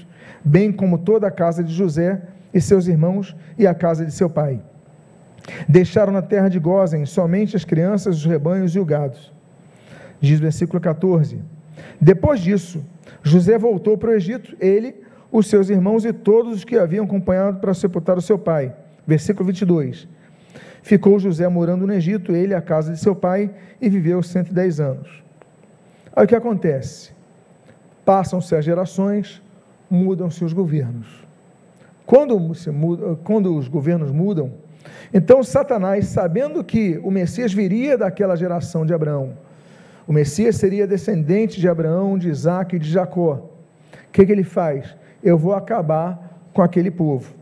[0.44, 2.20] bem como toda a casa de José
[2.52, 4.60] e seus irmãos e a casa de seu pai.
[5.68, 9.18] Deixaram na terra de Gozen somente as crianças, os rebanhos e o gado.
[10.20, 11.40] Diz o versículo 14.
[12.00, 12.84] Depois disso,
[13.22, 14.94] José voltou para o Egito, ele,
[15.30, 18.74] os seus irmãos e todos os que haviam acompanhado para sepultar o seu pai.
[19.06, 20.08] Versículo 22.
[20.82, 25.22] Ficou José morando no Egito, ele, a casa de seu pai, e viveu 110 anos.
[26.14, 27.12] Aí o que acontece?
[28.04, 29.42] Passam-se as gerações,
[29.88, 31.06] mudam-se os governos.
[32.06, 34.52] Quando, muda, quando os governos mudam,
[35.12, 39.34] então Satanás, sabendo que o Messias viria daquela geração de Abraão,
[40.06, 43.34] o Messias seria descendente de Abraão, de Isaac e de Jacó.
[43.34, 44.96] O que, que ele faz?
[45.22, 47.32] Eu vou acabar com aquele povo.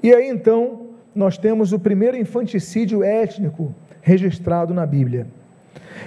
[0.00, 5.26] E aí então nós temos o primeiro infanticídio étnico registrado na Bíblia.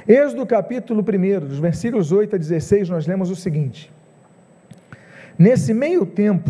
[0.08, 3.92] Êxodo capítulo 1, dos versículos 8 a 16, nós lemos o seguinte:
[5.38, 6.50] Nesse meio tempo,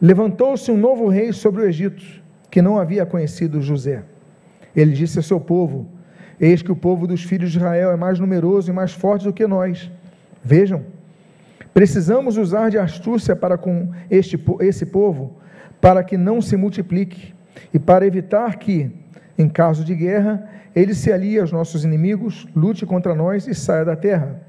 [0.00, 2.04] levantou-se um novo rei sobre o Egito,
[2.50, 4.02] que não havia conhecido José.
[4.74, 5.86] Ele disse a seu povo:
[6.40, 9.32] Eis que o povo dos filhos de Israel é mais numeroso e mais forte do
[9.32, 9.90] que nós.
[10.42, 10.84] Vejam,
[11.74, 15.36] precisamos usar de astúcia para com este, esse povo,
[15.80, 17.34] para que não se multiplique,
[17.72, 18.90] e para evitar que,
[19.36, 23.84] em caso de guerra, ele se alie aos nossos inimigos, lute contra nós e saia
[23.84, 24.40] da terra.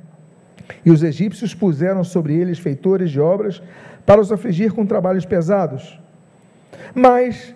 [0.85, 3.61] E os egípcios puseram sobre eles feitores de obras
[4.05, 5.99] para os afligir com trabalhos pesados.
[6.93, 7.55] Mas,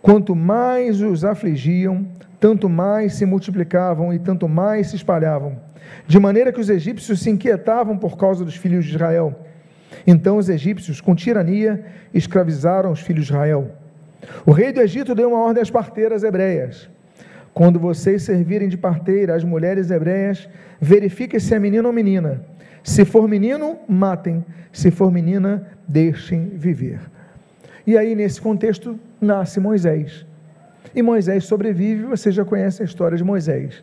[0.00, 2.06] quanto mais os afligiam,
[2.40, 5.58] tanto mais se multiplicavam e tanto mais se espalhavam,
[6.06, 9.34] de maneira que os egípcios se inquietavam por causa dos filhos de Israel.
[10.06, 13.70] Então os egípcios, com tirania, escravizaram os filhos de Israel.
[14.46, 16.88] O rei do Egito deu uma ordem às parteiras hebreias:
[17.52, 20.48] quando vocês servirem de parteira às mulheres hebreias,
[20.80, 22.44] verifiquem se é menino ou menina.
[22.82, 24.44] Se for menino, matem.
[24.72, 27.00] Se for menina, deixem viver.
[27.86, 30.26] E aí, nesse contexto, nasce Moisés
[30.94, 33.82] e Moisés sobrevive, você já conhece a história de Moisés.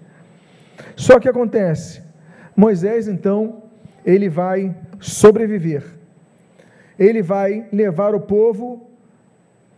[0.96, 2.02] Só que acontece,
[2.56, 3.64] Moisés então,
[4.06, 5.84] ele vai sobreviver.
[6.98, 8.88] Ele vai levar o povo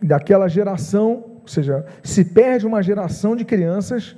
[0.04, 4.16] daquela geração, ou seja, se perde uma geração de crianças,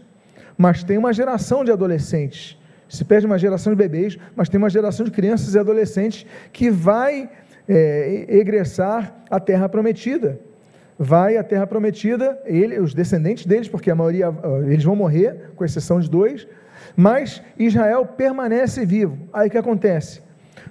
[0.56, 2.58] mas tem uma geração de adolescentes.
[2.88, 6.70] Se perde uma geração de bebês, mas tem uma geração de crianças e adolescentes que
[6.70, 7.28] vai
[7.68, 10.38] é, egressar a terra prometida
[10.98, 14.32] vai à terra prometida, ele, os descendentes deles, porque a maioria
[14.66, 16.46] eles vão morrer, com exceção de dois,
[16.96, 19.18] mas Israel permanece vivo.
[19.32, 20.22] Aí o que acontece?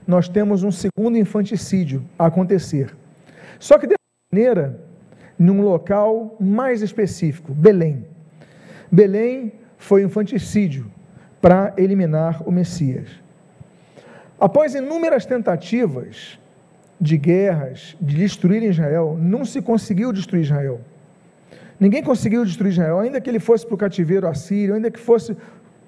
[0.07, 2.95] Nós temos um segundo infanticídio a acontecer.
[3.59, 3.99] Só que dessa
[4.31, 4.79] maneira,
[5.37, 8.05] num local mais específico, Belém.
[8.91, 10.85] Belém foi infanticídio
[11.41, 13.09] para eliminar o Messias.
[14.39, 16.39] Após inúmeras tentativas,
[16.99, 20.79] de guerras, de destruir Israel, não se conseguiu destruir Israel.
[21.79, 25.35] Ninguém conseguiu destruir Israel, ainda que ele fosse para o cativeiro assírio, ainda que fosse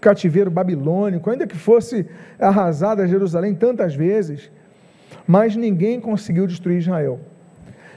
[0.01, 2.05] cativeiro babilônico, ainda que fosse
[2.37, 4.51] arrasada Jerusalém tantas vezes,
[5.25, 7.19] mas ninguém conseguiu destruir Israel.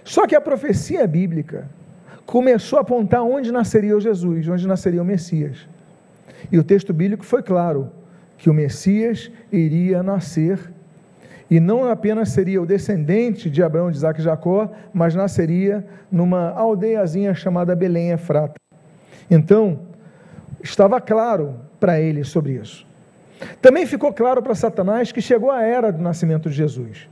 [0.05, 1.69] Só que a profecia bíblica
[2.25, 5.67] começou a apontar onde nasceria o Jesus, onde nasceria o Messias.
[6.51, 7.91] E o texto bíblico foi claro
[8.39, 10.59] que o Messias iria nascer
[11.51, 16.51] e não apenas seria o descendente de Abraão, de Isaac e Jacó, mas nasceria numa
[16.51, 18.55] aldeiazinha chamada Belém Efrata.
[19.29, 19.81] Então,
[20.63, 22.87] estava claro para ele sobre isso.
[23.61, 27.09] Também ficou claro para Satanás que chegou a era do nascimento de Jesus.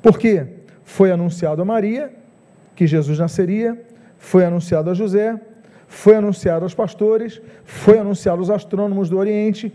[0.00, 0.46] Porque
[0.84, 2.12] foi anunciado a Maria
[2.80, 3.78] que Jesus nasceria,
[4.16, 5.38] foi anunciado a José,
[5.86, 9.70] foi anunciado aos pastores, foi anunciado aos astrônomos do Oriente,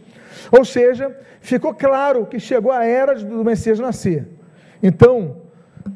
[0.51, 4.27] ou seja, ficou claro que chegou a era do Messias nascer.
[4.81, 5.43] Então,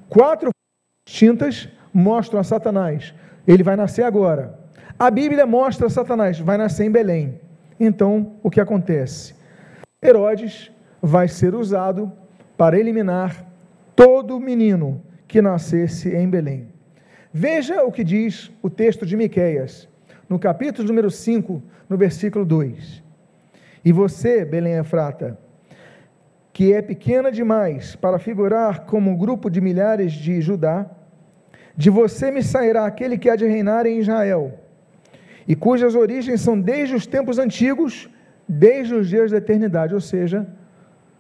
[0.08, 0.52] quatro
[1.04, 3.12] distintas mostram a Satanás.
[3.48, 4.60] Ele vai nascer agora.
[5.00, 7.42] A Bíblia mostra a Satanás, vai nascer em Belém.
[7.80, 9.34] Então, o que acontece?
[10.00, 12.12] Herodes vai ser usado
[12.56, 13.52] para eliminar
[13.96, 16.69] todo menino que nascesse em Belém.
[17.32, 19.88] Veja o que diz o texto de Miqueias,
[20.28, 23.04] no capítulo número 5, no versículo 2.
[23.86, 25.38] E você, Belém Efrata,
[26.52, 30.90] que é pequena demais para figurar como um grupo de milhares de Judá,
[31.78, 34.60] de você me sairá aquele que há de reinar em Israel,
[35.48, 38.10] e cujas origens são desde os tempos antigos,
[38.48, 40.48] desde os dias da eternidade, ou seja,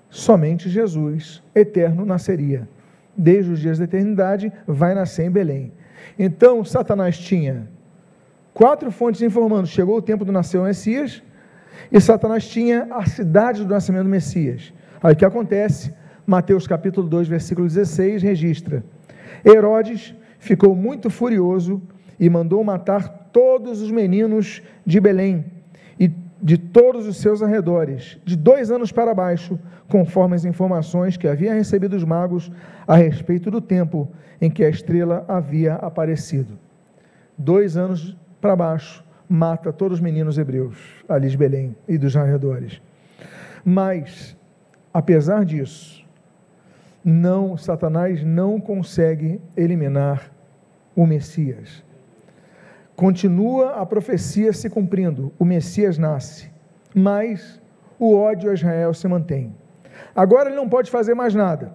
[0.09, 2.67] somente Jesus, eterno, nasceria.
[3.15, 5.71] Desde os dias da eternidade, vai nascer em Belém.
[6.17, 7.67] Então, Satanás tinha
[8.53, 11.21] quatro fontes informando: chegou o tempo do nascer o Messias,
[11.91, 14.73] e Satanás tinha a cidade do nascimento do Messias.
[15.01, 15.93] Aí o que acontece?
[16.25, 18.83] Mateus capítulo 2, versículo 16 registra:
[19.45, 21.81] Herodes ficou muito furioso
[22.19, 25.45] e mandou matar todos os meninos de Belém
[26.41, 31.53] de todos os seus arredores, de dois anos para baixo, conforme as informações que havia
[31.53, 32.51] recebido os magos
[32.87, 34.09] a respeito do tempo
[34.41, 36.57] em que a estrela havia aparecido.
[37.37, 42.81] Dois anos para baixo, mata todos os meninos hebreus ali de Belém e dos arredores.
[43.63, 44.35] Mas,
[44.93, 46.05] apesar disso,
[47.03, 50.31] não Satanás não consegue eliminar
[50.95, 51.83] o Messias.
[52.99, 56.51] Continua a profecia se cumprindo, o Messias nasce,
[56.93, 57.61] mas
[57.97, 59.55] o ódio a Israel se mantém.
[60.13, 61.73] Agora ele não pode fazer mais nada.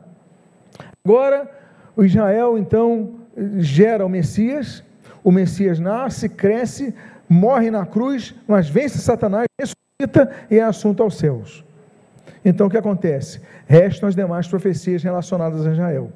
[1.02, 1.50] Agora
[1.96, 3.14] o Israel então
[3.56, 4.84] gera o Messias,
[5.22, 6.94] o Messias nasce, cresce,
[7.26, 11.64] morre na cruz, mas vence Satanás, ressuscita e é assunto aos céus.
[12.44, 13.40] Então o que acontece?
[13.66, 16.12] Restam as demais profecias relacionadas a Israel.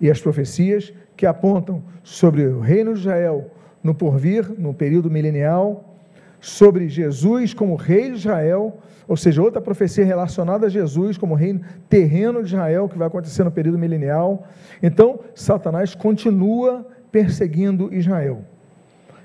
[0.00, 3.52] E as profecias que apontam sobre o reino de Israel
[3.86, 5.96] no porvir, no período milenial,
[6.40, 11.60] sobre Jesus como rei de Israel, ou seja, outra profecia relacionada a Jesus como reino
[11.88, 14.46] terreno de Israel, que vai acontecer no período milenial.
[14.82, 18.42] Então, Satanás continua perseguindo Israel.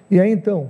[0.10, 0.70] E aí então,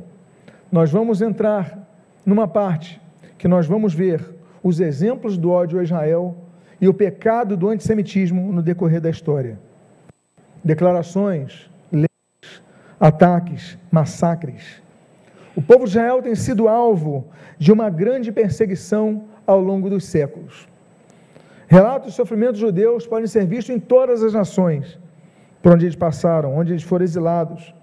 [0.72, 1.88] nós vamos entrar
[2.26, 3.02] numa parte
[3.38, 4.24] que nós vamos ver
[4.64, 6.38] os exemplos do ódio a Israel
[6.80, 9.60] e o pecado do antissemitismo no decorrer da história.
[10.64, 11.71] Declarações,
[13.02, 14.80] ataques, massacres.
[15.56, 17.26] O povo de Israel tem sido alvo
[17.58, 20.68] de uma grande perseguição ao longo dos séculos.
[21.68, 25.00] Relatos dos sofrimentos judeus podem ser vistos em todas as nações
[25.62, 27.74] por onde eles passaram, onde eles foram exilados.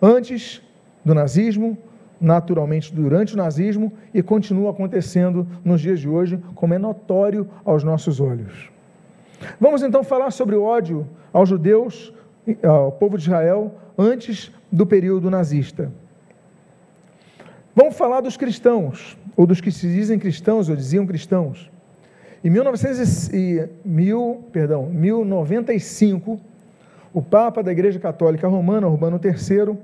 [0.00, 0.62] Antes
[1.04, 1.78] do nazismo,
[2.20, 7.82] naturalmente durante o nazismo e continua acontecendo nos dias de hoje, como é notório aos
[7.82, 8.70] nossos olhos.
[9.60, 12.12] Vamos então falar sobre o ódio aos judeus,
[12.62, 15.90] ao povo de Israel, antes do período nazista.
[17.74, 21.70] Vamos falar dos cristãos, ou dos que se dizem cristãos, ou diziam cristãos.
[22.44, 26.40] Em 1900 e, mil, perdão, 1095,
[27.14, 29.78] o Papa da Igreja Católica Romana, Urbano III,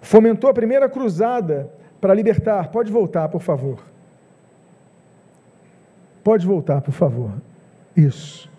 [0.00, 1.70] fomentou a primeira cruzada
[2.00, 2.70] para libertar.
[2.70, 3.78] Pode voltar, por favor.
[6.24, 7.30] Pode voltar, por favor.
[7.96, 8.50] Isso.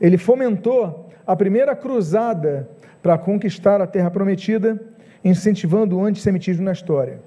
[0.00, 2.68] Ele fomentou a primeira cruzada
[3.02, 4.80] para conquistar a terra prometida,
[5.24, 7.20] incentivando o antissemitismo na história.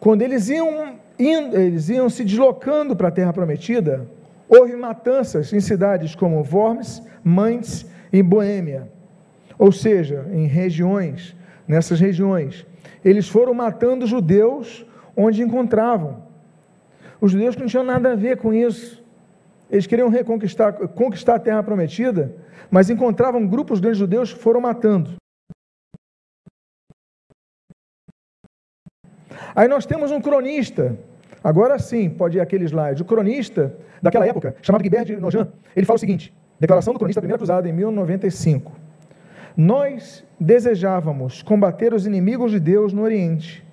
[0.00, 4.08] Quando eles iam, indo, eles iam se deslocando para a terra prometida,
[4.48, 8.88] houve matanças em cidades como Worms, Mainz e Boêmia.
[9.58, 12.66] Ou seja, em regiões, nessas regiões
[13.04, 16.22] eles foram matando judeus onde encontravam.
[17.20, 19.03] Os judeus não tinham nada a ver com isso.
[19.74, 22.32] Eles queriam reconquistar conquistar a terra prometida,
[22.70, 25.16] mas encontravam grupos de judeus que foram matando.
[29.52, 30.96] Aí nós temos um cronista,
[31.42, 35.84] agora sim, pode ir aquele slide, o cronista daquela época, chamado Guibert de Nogent, ele
[35.84, 38.70] fala o seguinte, declaração do cronista, primeira cruzada, em 1095.
[39.56, 43.66] Nós desejávamos combater os inimigos de Deus no Oriente,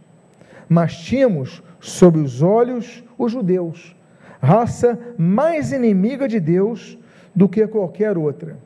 [0.68, 3.96] mas tínhamos sob os olhos os judeus,
[4.42, 6.98] raça mais inimiga de Deus
[7.34, 8.58] do que qualquer outra.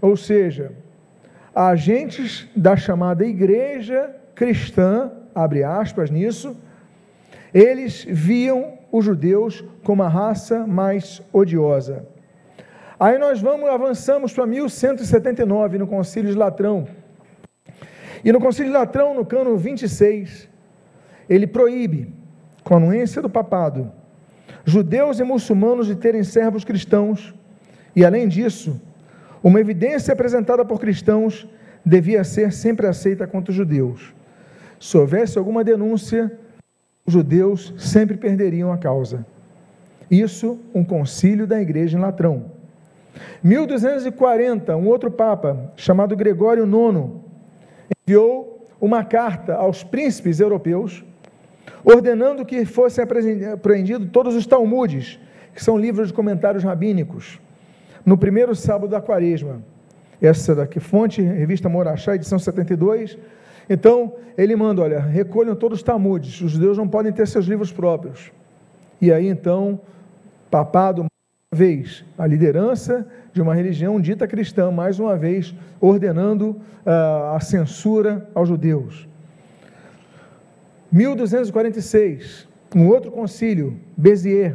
[0.00, 0.72] Ou seja,
[1.54, 6.56] agentes da chamada igreja cristã, abre aspas nisso,
[7.52, 12.06] eles viam os judeus como a raça mais odiosa.
[13.00, 16.86] Aí nós vamos, avançamos para 1179, no Concílio de Latrão.
[18.24, 20.48] E no Concílio de Latrão, no cano 26,
[21.28, 22.12] ele proíbe,
[22.64, 23.92] com a anuência do papado,
[24.68, 27.34] judeus e muçulmanos de terem servos cristãos,
[27.96, 28.80] e além disso,
[29.42, 31.48] uma evidência apresentada por cristãos
[31.84, 34.14] devia ser sempre aceita contra os judeus.
[34.78, 36.30] Se houvesse alguma denúncia,
[37.06, 39.26] os judeus sempre perderiam a causa.
[40.10, 42.52] Isso, um concílio da igreja em Latrão.
[43.42, 47.10] 1240, um outro papa, chamado Gregório IX,
[48.06, 51.04] enviou uma carta aos príncipes europeus,
[51.84, 55.18] ordenando que fossem apreendidos todos os Talmudes,
[55.54, 57.40] que são livros de comentários rabínicos,
[58.04, 59.62] no primeiro sábado da quaresma.
[60.20, 63.18] Essa daqui, fonte, revista Morachá, edição 72.
[63.68, 67.72] Então, ele manda, olha, recolham todos os Talmudes, os judeus não podem ter seus livros
[67.72, 68.32] próprios.
[69.00, 69.80] E aí, então,
[70.50, 71.10] papado, mais
[71.52, 77.40] uma vez, a liderança de uma religião dita cristã, mais uma vez, ordenando uh, a
[77.40, 79.07] censura aos judeus.
[80.90, 84.54] 1246, um outro concílio, Béziers.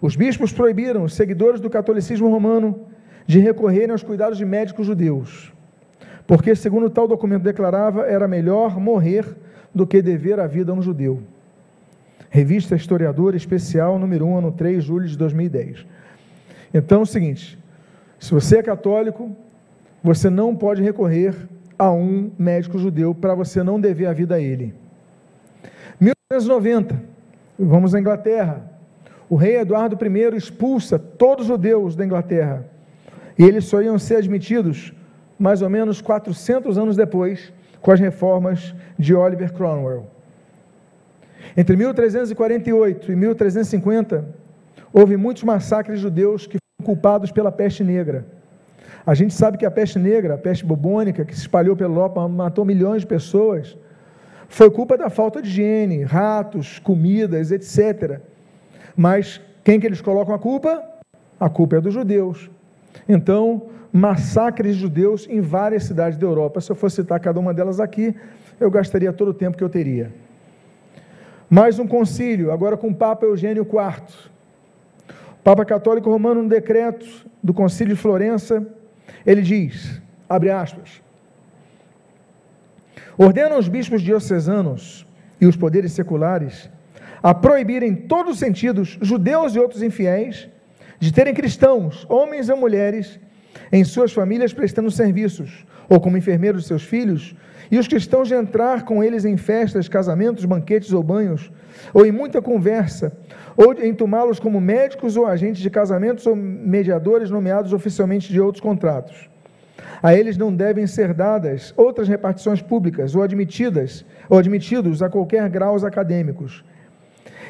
[0.00, 2.86] Os bispos proibiram os seguidores do catolicismo romano
[3.26, 5.52] de recorrerem aos cuidados de médicos judeus,
[6.26, 9.24] porque, segundo tal documento declarava, era melhor morrer
[9.74, 11.22] do que dever a vida a um judeu.
[12.28, 15.86] Revista Historiador Especial, número 1, ano 3, julho de 2010.
[16.74, 17.58] Então é o seguinte:
[18.18, 19.34] se você é católico,
[20.02, 21.34] você não pode recorrer
[21.78, 24.74] a um médico judeu para você não dever a vida a ele.
[26.34, 27.00] 1890,
[27.58, 28.62] vamos à Inglaterra.
[29.28, 32.66] O rei Eduardo I expulsa todos os judeus da Inglaterra.
[33.38, 34.92] E eles só iam ser admitidos
[35.38, 40.06] mais ou menos 400 anos depois, com as reformas de Oliver Cromwell.
[41.56, 44.24] Entre 1348 e 1350,
[44.92, 48.24] houve muitos massacres judeus que foram culpados pela peste negra.
[49.06, 52.26] A gente sabe que a peste negra, a peste bubônica, que se espalhou pela Europa,
[52.26, 53.76] matou milhões de pessoas,
[54.54, 58.20] foi culpa da falta de higiene, ratos, comidas, etc.
[58.96, 60.80] Mas quem que eles colocam a culpa?
[61.40, 62.48] A culpa é dos judeus.
[63.08, 66.60] Então, massacres de judeus em várias cidades da Europa.
[66.60, 68.14] Se eu fosse citar cada uma delas aqui,
[68.60, 70.12] eu gastaria todo o tempo que eu teria.
[71.50, 74.30] Mais um concílio, agora com o Papa Eugênio IV.
[75.08, 78.64] O Papa Católico Romano, no decreto do Concílio de Florença,
[79.26, 81.02] ele diz, abre aspas,
[83.16, 85.06] ordena aos bispos diocesanos
[85.40, 86.68] e os poderes seculares
[87.22, 90.46] a proibirem em todos os sentidos judeus e outros infiéis
[90.98, 93.18] de terem cristãos, homens ou mulheres,
[93.72, 97.34] em suas famílias prestando serviços, ou como enfermeiros de seus filhos,
[97.70, 101.50] e os cristãos de entrar com eles em festas, casamentos, banquetes ou banhos,
[101.92, 103.16] ou em muita conversa,
[103.56, 108.60] ou em tomá-los como médicos ou agentes de casamentos ou mediadores nomeados oficialmente de outros
[108.60, 109.30] contratos.
[110.02, 115.48] A eles não devem ser dadas outras repartições públicas ou admitidas ou admitidos a qualquer
[115.48, 116.64] graus acadêmicos,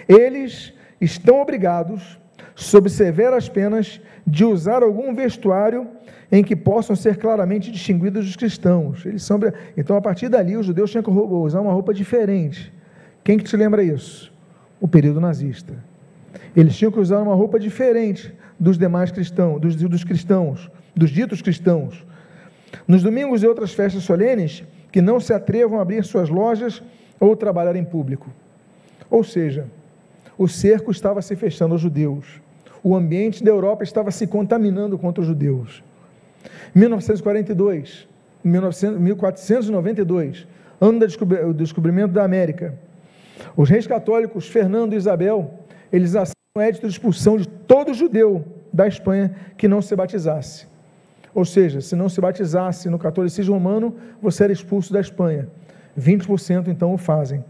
[0.09, 2.19] eles estão obrigados,
[2.55, 5.89] sob severas penas, de usar algum vestuário
[6.31, 9.05] em que possam ser claramente distinguidos dos cristãos.
[9.05, 9.39] Eles são,
[9.77, 12.73] então, a partir dali, os judeus tinham que usar uma roupa diferente.
[13.23, 14.33] Quem que te lembra isso?
[14.81, 15.75] O período nazista.
[16.57, 21.43] Eles tinham que usar uma roupa diferente dos demais cristãos, dos, dos cristãos, dos ditos
[21.43, 22.05] cristãos.
[22.87, 26.83] Nos domingos e outras festas solenes, que não se atrevam a abrir suas lojas
[27.19, 28.31] ou trabalhar em público.
[29.11, 29.67] Ou seja,
[30.37, 32.41] o cerco estava se fechando aos judeus.
[32.83, 35.83] O ambiente da Europa estava se contaminando contra os judeus.
[36.75, 38.07] 1942,
[38.45, 40.47] 1492,
[40.81, 42.75] ano do descobrimento da América,
[43.57, 45.55] os reis católicos Fernando e Isabel,
[45.93, 50.67] eles assinam o édito de expulsão de todo judeu da Espanha que não se batizasse.
[51.35, 55.49] Ou seja, se não se batizasse no catolicismo romano, você era expulso da Espanha.
[55.99, 57.45] 20% então o fazem.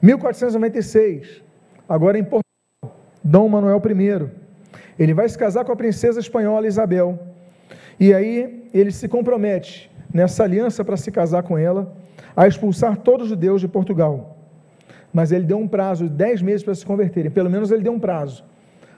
[0.00, 1.42] 1496,
[1.88, 4.30] agora em Portugal, Dom Manuel I.
[4.98, 7.18] Ele vai se casar com a princesa espanhola Isabel.
[8.00, 11.94] E aí ele se compromete nessa aliança para se casar com ela,
[12.36, 14.36] a expulsar todos os judeus de Portugal.
[15.12, 17.92] Mas ele deu um prazo de 10 meses para se converterem, pelo menos ele deu
[17.92, 18.44] um prazo.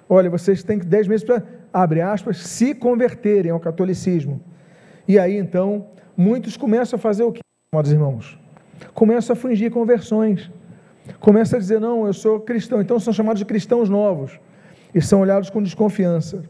[0.09, 1.43] Olha, vocês têm 10 meses para,
[1.73, 4.41] abre aspas, se converterem ao catolicismo.
[5.07, 5.87] E aí então,
[6.17, 7.41] muitos começam a fazer o que,
[7.73, 8.39] amados irmãos?
[8.93, 10.51] Começam a fingir conversões
[11.21, 12.81] começa a dizer: não, eu sou cristão.
[12.81, 14.39] Então são chamados de cristãos novos
[14.95, 16.43] e são olhados com desconfiança.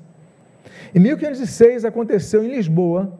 [0.94, 3.12] Em 1506 aconteceu em Lisboa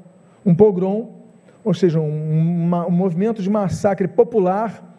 [0.44, 1.22] um pogrom,
[1.64, 4.92] ou seja, um, um movimento de massacre popular.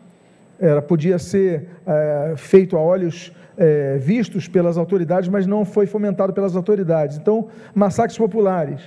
[0.60, 6.34] Era, podia ser é, feito a olhos é, vistos pelas autoridades, mas não foi fomentado
[6.34, 7.18] pelas autoridades.
[7.18, 8.82] Então, massacres populares.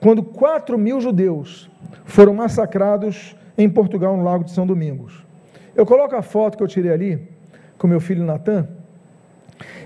[0.00, 1.70] Quando 4 mil judeus
[2.04, 5.24] foram massacrados em Portugal, no Lago de São Domingos.
[5.74, 7.28] Eu coloco a foto que eu tirei ali,
[7.78, 8.68] com meu filho Natan,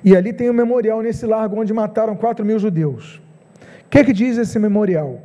[0.05, 3.20] e ali tem um memorial nesse largo onde mataram 4 mil judeus.
[3.84, 5.20] O que, é que diz esse memorial?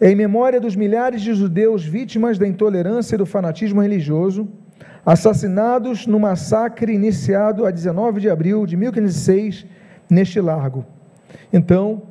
[0.00, 4.48] É em memória dos milhares de judeus vítimas da intolerância e do fanatismo religioso,
[5.06, 9.64] assassinados no massacre iniciado a 19 de abril de 1506
[10.10, 10.84] neste largo.
[11.52, 12.02] Então,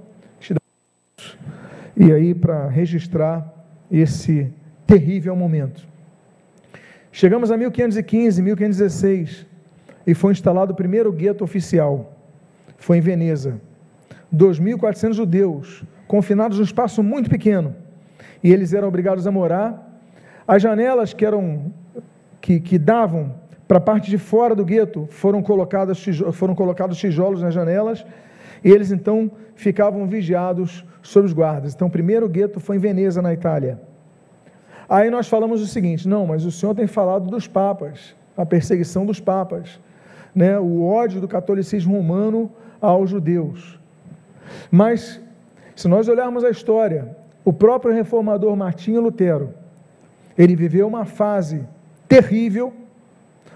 [1.97, 3.53] e aí para registrar
[3.91, 4.51] esse
[4.87, 5.85] terrível momento.
[7.11, 9.45] Chegamos a 1515, 1516
[10.07, 12.13] e foi instalado o primeiro gueto oficial.
[12.77, 13.59] Foi em Veneza.
[14.33, 17.75] 2.400 judeus, confinados num espaço muito pequeno.
[18.43, 20.01] E eles eram obrigados a morar.
[20.47, 21.73] As janelas que eram
[22.45, 23.33] que, que davam
[23.67, 28.05] para a parte de fora do gueto foram colocados, foram colocados tijolos nas janelas
[28.63, 31.73] e eles então ficavam vigiados sob os guardas.
[31.73, 33.81] Então, o primeiro gueto foi em Veneza, na Itália.
[34.87, 39.07] Aí nós falamos o seguinte: não, mas o senhor tem falado dos papas, a perseguição
[39.07, 39.79] dos papas,
[40.35, 43.79] né, o ódio do catolicismo romano aos judeus.
[44.69, 45.19] Mas,
[45.75, 49.55] se nós olharmos a história, o próprio reformador Martinho Lutero,
[50.37, 51.65] ele viveu uma fase
[52.07, 52.73] terrível,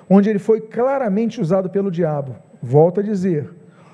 [0.10, 2.36] onde ele foi claramente usado pelo diabo.
[2.62, 3.50] Volto a dizer,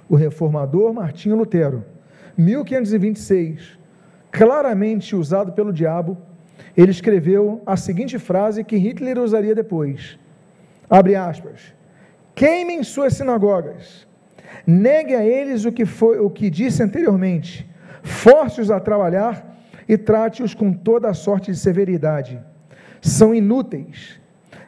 [0.10, 1.84] o reformador Martinho Lutero,
[2.38, 3.78] 1526,
[4.32, 6.18] claramente usado pelo diabo,
[6.76, 10.18] ele escreveu a seguinte frase que Hitler usaria depois.
[10.90, 11.74] Abre aspas.
[12.34, 14.06] Queimem suas sinagogas.
[14.68, 17.70] Negue a eles o que foi o que disse anteriormente.
[18.04, 22.40] Force-os a trabalhar e trate-os com toda a sorte de severidade.
[23.02, 24.20] São inúteis.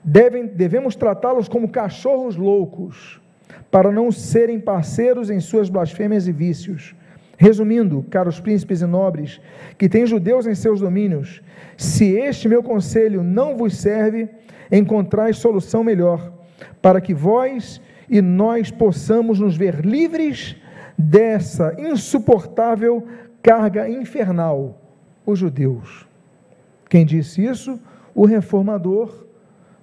[0.04, 3.22] Devem, devemos tratá-los como cachorros loucos,
[3.70, 6.95] para não serem parceiros em suas blasfêmias e vícios.
[7.38, 9.39] Resumindo, caros príncipes e nobres,
[9.78, 11.41] que têm judeus em seus domínios,
[11.78, 14.28] se este meu conselho não vos serve,
[14.72, 16.34] encontrai solução melhor,
[16.82, 17.80] para que vós
[18.10, 20.56] e nós possamos nos ver livres
[20.98, 23.06] dessa insuportável
[23.43, 24.82] carga infernal,
[25.26, 26.08] os judeus.
[26.89, 27.80] Quem disse isso?
[28.16, 29.26] O reformador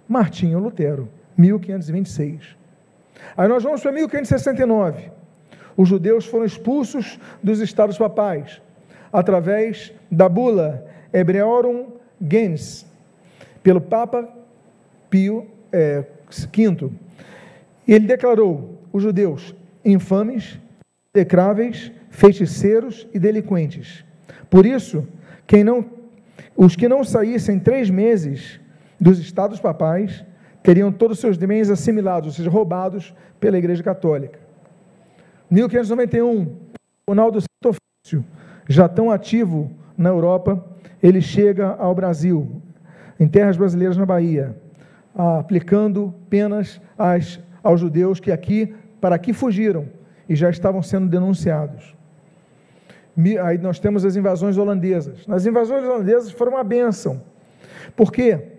[0.08, 2.56] Martinho Lutero, 1526.
[3.36, 5.10] Aí nós vamos para 1569.
[5.76, 8.60] Os judeus foram expulsos dos estados papais
[9.12, 11.86] através da bula Hebreorum
[12.20, 12.86] Gens,
[13.62, 14.28] pelo Papa
[15.08, 16.90] Pio é, V.
[17.86, 20.58] Ele declarou os judeus infames,
[21.12, 24.04] decráveis, feiticeiros e delinquentes.
[24.48, 25.06] Por isso,
[25.46, 25.84] quem não,
[26.56, 28.60] os que não saíssem três meses
[29.04, 30.24] dos estados papais
[30.62, 34.38] teriam todos os seus bens assimilados, ou seja, roubados pela Igreja Católica.
[35.50, 36.56] 1591,
[37.06, 38.24] Ronaldo Santo Ofício,
[38.66, 40.64] já tão ativo na Europa,
[41.02, 42.62] ele chega ao Brasil,
[43.20, 44.56] em terras brasileiras na Bahia,
[45.14, 49.86] aplicando penas às, aos judeus que aqui, para aqui fugiram
[50.26, 51.94] e já estavam sendo denunciados.
[53.44, 55.26] Aí nós temos as invasões holandesas.
[55.28, 57.20] As invasões holandesas foram uma bênção,
[57.94, 58.53] porque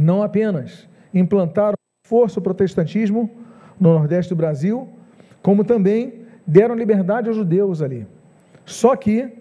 [0.00, 1.76] não apenas implantaram
[2.06, 3.30] força o protestantismo
[3.78, 4.88] no nordeste do Brasil,
[5.42, 8.06] como também deram liberdade aos judeus ali.
[8.64, 9.32] Só que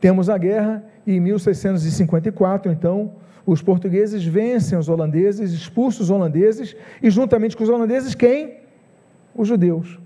[0.00, 3.12] temos a guerra e em 1654, então,
[3.44, 8.58] os portugueses vencem os holandeses, expulsam os holandeses, e juntamente com os holandeses, quem?
[9.34, 9.98] Os judeus.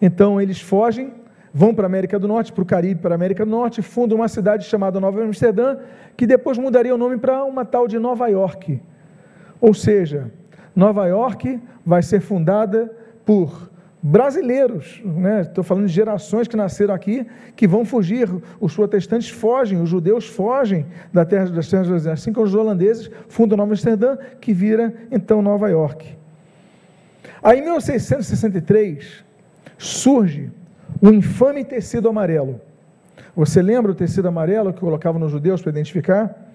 [0.00, 1.12] Então, eles fogem,
[1.52, 4.18] vão para a América do Norte, para o Caribe, para a América do Norte, fundam
[4.18, 5.78] uma cidade chamada Nova Amsterdã,
[6.16, 8.80] que depois mudaria o nome para uma tal de Nova York.
[9.60, 10.30] Ou seja,
[10.74, 12.90] Nova York vai ser fundada
[13.24, 13.70] por
[14.06, 15.40] brasileiros, né?
[15.40, 17.26] estou falando de gerações que nasceram aqui,
[17.56, 18.28] que vão fugir,
[18.60, 23.10] os protestantes fogem, os judeus fogem da terra das terras brasileiras, assim como os holandeses
[23.28, 26.18] fundam Nova Amsterdã, que vira então Nova York.
[27.42, 29.24] Aí em 1663
[29.78, 30.50] surge
[31.00, 32.60] o infame tecido amarelo.
[33.34, 36.53] Você lembra o tecido amarelo que colocavam nos judeus para identificar?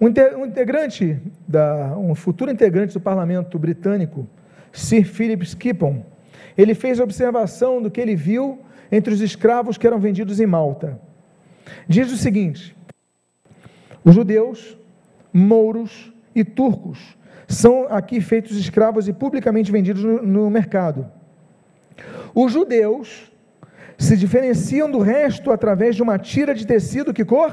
[0.00, 0.08] Um
[0.44, 4.26] integrante, da, um futuro integrante do parlamento britânico,
[4.72, 6.04] Sir Philip Skippon,
[6.56, 8.60] ele fez observação do que ele viu
[8.90, 10.98] entre os escravos que eram vendidos em Malta.
[11.88, 12.76] Diz o seguinte:
[14.04, 14.78] os judeus,
[15.32, 17.16] mouros e turcos
[17.48, 21.06] são aqui feitos escravos e publicamente vendidos no, no mercado.
[22.34, 23.32] Os judeus
[23.98, 27.52] se diferenciam do resto através de uma tira de tecido que cor?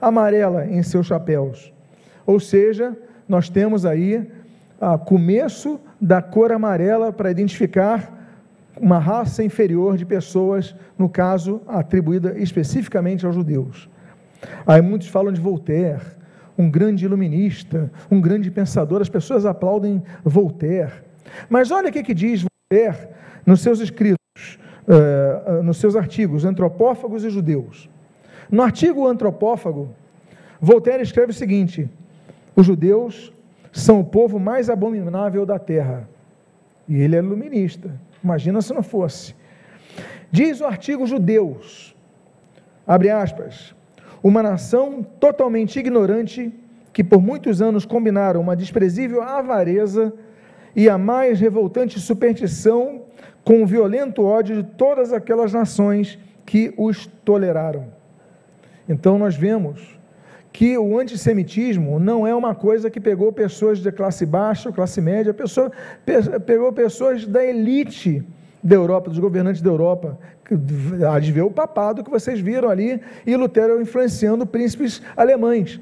[0.00, 1.72] Amarela em seus chapéus.
[2.26, 2.96] Ou seja,
[3.28, 4.30] nós temos aí
[4.80, 8.16] o começo da cor amarela para identificar
[8.80, 13.88] uma raça inferior de pessoas, no caso, atribuída especificamente aos judeus.
[14.66, 16.00] Aí muitos falam de Voltaire,
[16.56, 20.92] um grande iluminista, um grande pensador, as pessoas aplaudem Voltaire.
[21.48, 23.08] Mas olha o que, que diz Voltaire
[23.44, 27.88] nos seus escritos, uh, nos seus artigos, Antropófagos e Judeus.
[28.50, 29.90] No artigo Antropófago,
[30.60, 31.88] Voltaire escreve o seguinte:
[32.56, 33.32] os judeus
[33.72, 36.08] são o povo mais abominável da terra.
[36.88, 37.90] E ele é iluminista.
[38.22, 39.34] Imagina se não fosse.
[40.30, 41.94] Diz o artigo judeus,
[42.86, 43.74] abre aspas,
[44.22, 46.52] uma nação totalmente ignorante
[46.92, 50.12] que por muitos anos combinaram uma desprezível avareza
[50.74, 53.02] e a mais revoltante superstição
[53.44, 57.97] com o violento ódio de todas aquelas nações que os toleraram.
[58.88, 59.98] Então nós vemos
[60.52, 65.34] que o antissemitismo não é uma coisa que pegou pessoas de classe baixa, classe média,
[65.34, 65.70] pessoa,
[66.46, 68.24] pegou pessoas da elite
[68.62, 70.18] da Europa, dos governantes da Europa,
[71.12, 75.78] há de ver o papado que vocês viram ali, e Lutero influenciando príncipes alemães.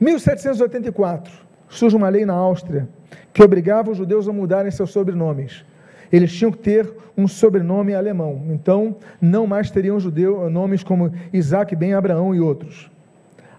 [0.00, 1.32] 1784,
[1.68, 2.88] surge uma lei na Áustria
[3.32, 5.64] que obrigava os judeus a mudarem seus sobrenomes.
[6.12, 8.42] Eles tinham que ter um sobrenome alemão.
[8.48, 12.90] Então, não mais teriam judeu, nomes como Isaac ben Abraão e outros.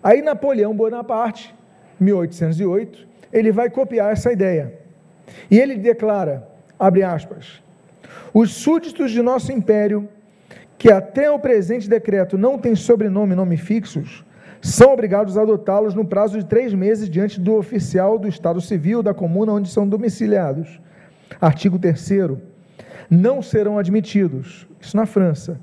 [0.03, 1.53] Aí Napoleão Bonaparte,
[1.99, 4.73] 1808, ele vai copiar essa ideia.
[5.49, 6.47] E ele declara,
[6.77, 7.61] abre aspas,
[8.33, 10.07] os súditos de nosso império,
[10.77, 14.25] que até o presente decreto não têm sobrenome e nome fixos,
[14.61, 19.01] são obrigados a adotá-los no prazo de três meses diante do oficial do Estado Civil
[19.01, 20.79] da comuna onde são domiciliados.
[21.39, 22.09] Artigo 3
[23.09, 25.59] não serão admitidos, isso na França,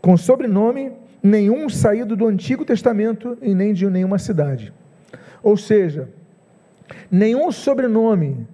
[0.00, 0.92] com sobrenome
[1.22, 4.72] nenhum saído do Antigo Testamento e nem de nenhuma cidade.
[5.42, 6.08] Ou seja,
[7.10, 8.46] nenhum sobrenome,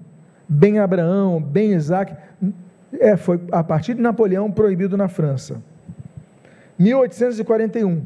[0.46, 2.14] Ben Abraão, Ben Isaac,
[2.92, 5.62] é, foi a partir de Napoleão proibido na França.
[6.78, 8.02] 1841.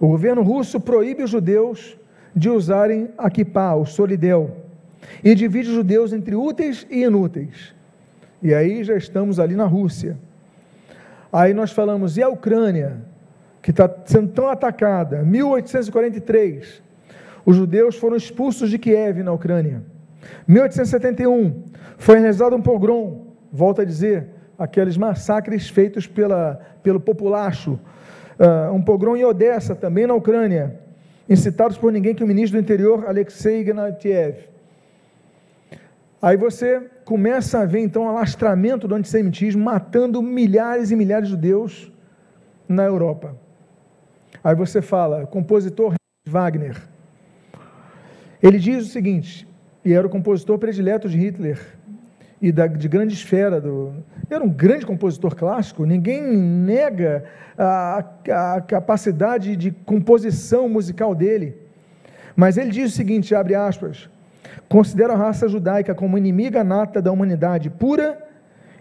[0.00, 1.96] O governo russo proíbe os judeus
[2.34, 4.67] de usarem a kippah, o solidel,
[5.22, 7.74] e divide os judeus entre úteis e inúteis.
[8.42, 10.16] E aí já estamos ali na Rússia.
[11.32, 13.02] Aí nós falamos, e a Ucrânia,
[13.60, 15.22] que está sendo tão atacada?
[15.22, 16.82] 1843,
[17.44, 19.82] os judeus foram expulsos de Kiev, na Ucrânia.
[20.46, 21.64] 1871,
[21.96, 24.28] foi realizado um pogrom, volta a dizer,
[24.58, 27.78] aqueles massacres feitos pela, pelo populacho.
[28.38, 30.78] Uh, um pogrom em Odessa, também na Ucrânia,
[31.28, 34.36] incitados por ninguém que o ministro do interior, Alexei Ignatiev.
[36.20, 41.34] Aí você começa a ver então o alastramento do antissemitismo matando milhares e milhares de
[41.34, 41.92] judeus
[42.68, 43.36] na Europa.
[44.42, 45.94] Aí você fala, compositor
[46.26, 46.76] Wagner.
[48.42, 49.46] Ele diz o seguinte,
[49.84, 51.58] e era o compositor predileto de Hitler
[52.42, 53.94] e da, de grande esfera do,
[54.28, 57.24] era um grande compositor clássico, ninguém nega
[57.56, 58.04] a,
[58.56, 61.56] a capacidade de composição musical dele.
[62.36, 64.08] Mas ele diz o seguinte, abre aspas:
[64.68, 68.22] Considero a raça judaica como inimiga nata da humanidade pura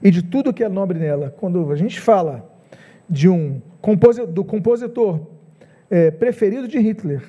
[0.01, 1.33] e de tudo que é nobre nela.
[1.37, 2.49] Quando a gente fala
[3.09, 3.61] de um
[4.33, 5.27] do compositor
[5.89, 7.23] é, preferido de Hitler,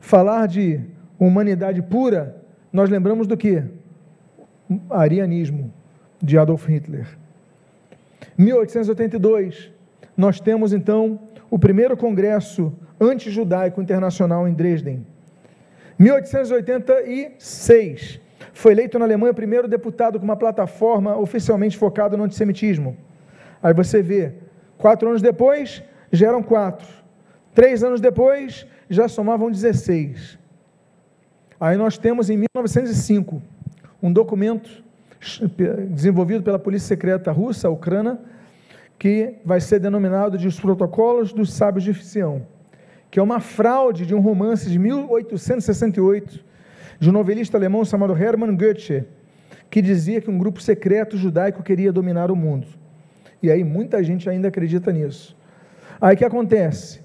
[0.00, 0.80] falar de
[1.18, 2.42] humanidade pura,
[2.72, 3.62] nós lembramos do que?
[4.88, 5.70] Arianismo
[6.20, 7.06] de Adolf Hitler.
[8.38, 9.70] 1882,
[10.16, 15.04] nós temos então o primeiro congresso antijudaico internacional em Dresden.
[16.02, 18.20] 1886,
[18.52, 22.96] foi eleito na Alemanha o primeiro deputado com uma plataforma oficialmente focada no antissemitismo.
[23.62, 24.32] Aí você vê,
[24.76, 25.80] quatro anos depois,
[26.10, 26.88] já eram quatro.
[27.54, 30.36] Três anos depois, já somavam 16.
[31.60, 33.40] Aí nós temos em 1905
[34.02, 34.82] um documento
[35.90, 38.18] desenvolvido pela Polícia Secreta Russa, Ucrânia,
[38.98, 42.44] que vai ser denominado de os Protocolos dos Sábios de Sião
[43.12, 46.42] que é uma fraude de um romance de 1868,
[46.98, 49.04] de um novelista alemão chamado Hermann Goethe,
[49.68, 52.66] que dizia que um grupo secreto judaico queria dominar o mundo.
[53.42, 55.36] E aí muita gente ainda acredita nisso.
[56.00, 57.02] Aí o que acontece?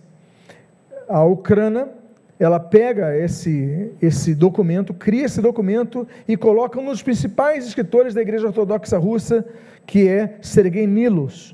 [1.10, 1.90] A Ucrânia,
[2.40, 8.22] ela pega esse, esse documento, cria esse documento e coloca um dos principais escritores da
[8.22, 9.46] Igreja Ortodoxa Russa,
[9.86, 11.54] que é Sergei Nilos.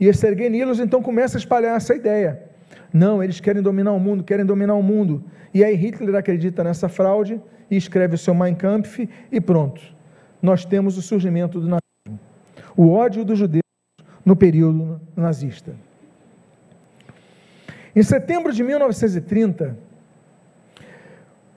[0.00, 2.50] E Sergei Nilos então começa a espalhar essa ideia.
[2.92, 5.24] Não, eles querem dominar o mundo, querem dominar o mundo.
[5.54, 7.40] E aí Hitler acredita nessa fraude
[7.70, 9.80] e escreve o seu Mein Kampf e pronto.
[10.40, 12.20] Nós temos o surgimento do nazismo.
[12.76, 13.62] O ódio dos judeus
[14.24, 15.74] no período nazista.
[17.94, 19.76] Em setembro de 1930,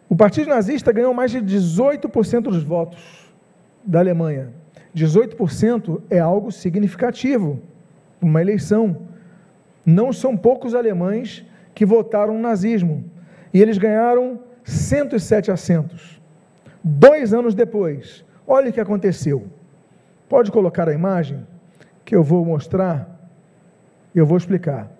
[0.10, 3.30] o Partido Nazista ganhou mais de 18% dos votos
[3.84, 4.50] da Alemanha.
[4.96, 7.60] 18% é algo significativo,
[8.22, 8.98] uma eleição.
[9.86, 13.04] Não são poucos alemães que votaram no nazismo.
[13.54, 16.20] E eles ganharam 107 assentos.
[16.84, 19.48] Dois anos depois, olha o que aconteceu.
[20.28, 21.46] Pode colocar a imagem
[22.04, 23.30] que eu vou mostrar?
[24.14, 24.92] Eu vou explicar.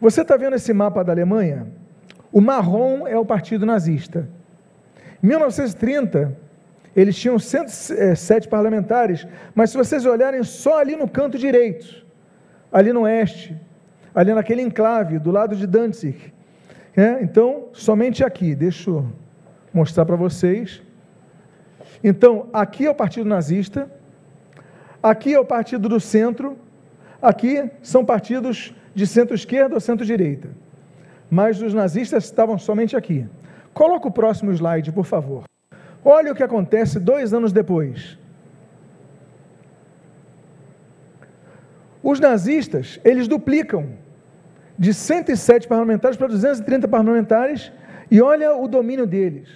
[0.00, 1.66] Você está vendo esse mapa da Alemanha?
[2.32, 4.28] O marrom é o partido nazista.
[5.22, 6.36] Em 1930,
[6.94, 12.04] eles tinham 107 parlamentares, mas se vocês olharem só ali no canto direito,
[12.72, 13.56] ali no oeste,
[14.14, 16.32] ali naquele enclave, do lado de Danzig.
[16.96, 19.06] É, então, somente aqui, deixa eu
[19.72, 20.82] mostrar para vocês.
[22.02, 23.90] Então, aqui é o Partido Nazista,
[25.02, 26.56] aqui é o Partido do Centro,
[27.20, 30.48] aqui são partidos de centro-esquerda ou centro-direita.
[31.30, 33.26] Mas os nazistas estavam somente aqui.
[33.72, 35.44] Coloca o próximo slide, por favor.
[36.04, 38.18] Olha o que acontece dois anos depois.
[42.02, 43.90] Os nazistas, eles duplicam
[44.78, 47.70] de 107 parlamentares para 230 parlamentares
[48.10, 49.48] e olha o domínio deles.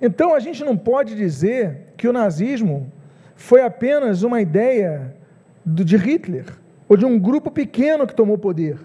[0.00, 2.90] Então a gente não pode dizer que o nazismo
[3.34, 5.14] foi apenas uma ideia
[5.66, 6.46] de Hitler
[6.88, 8.78] ou de um grupo pequeno que tomou poder.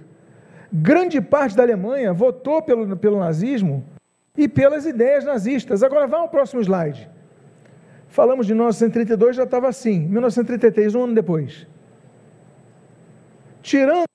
[0.73, 3.86] Grande parte da Alemanha votou pelo, pelo nazismo
[4.38, 5.84] e pelas ideias nazistas.
[5.84, 7.09] Agora vá ao próximo slide.
[8.07, 9.99] Falamos de 1932, já estava assim.
[9.99, 11.67] 1933, um ano depois.
[13.66, 14.05] Tirando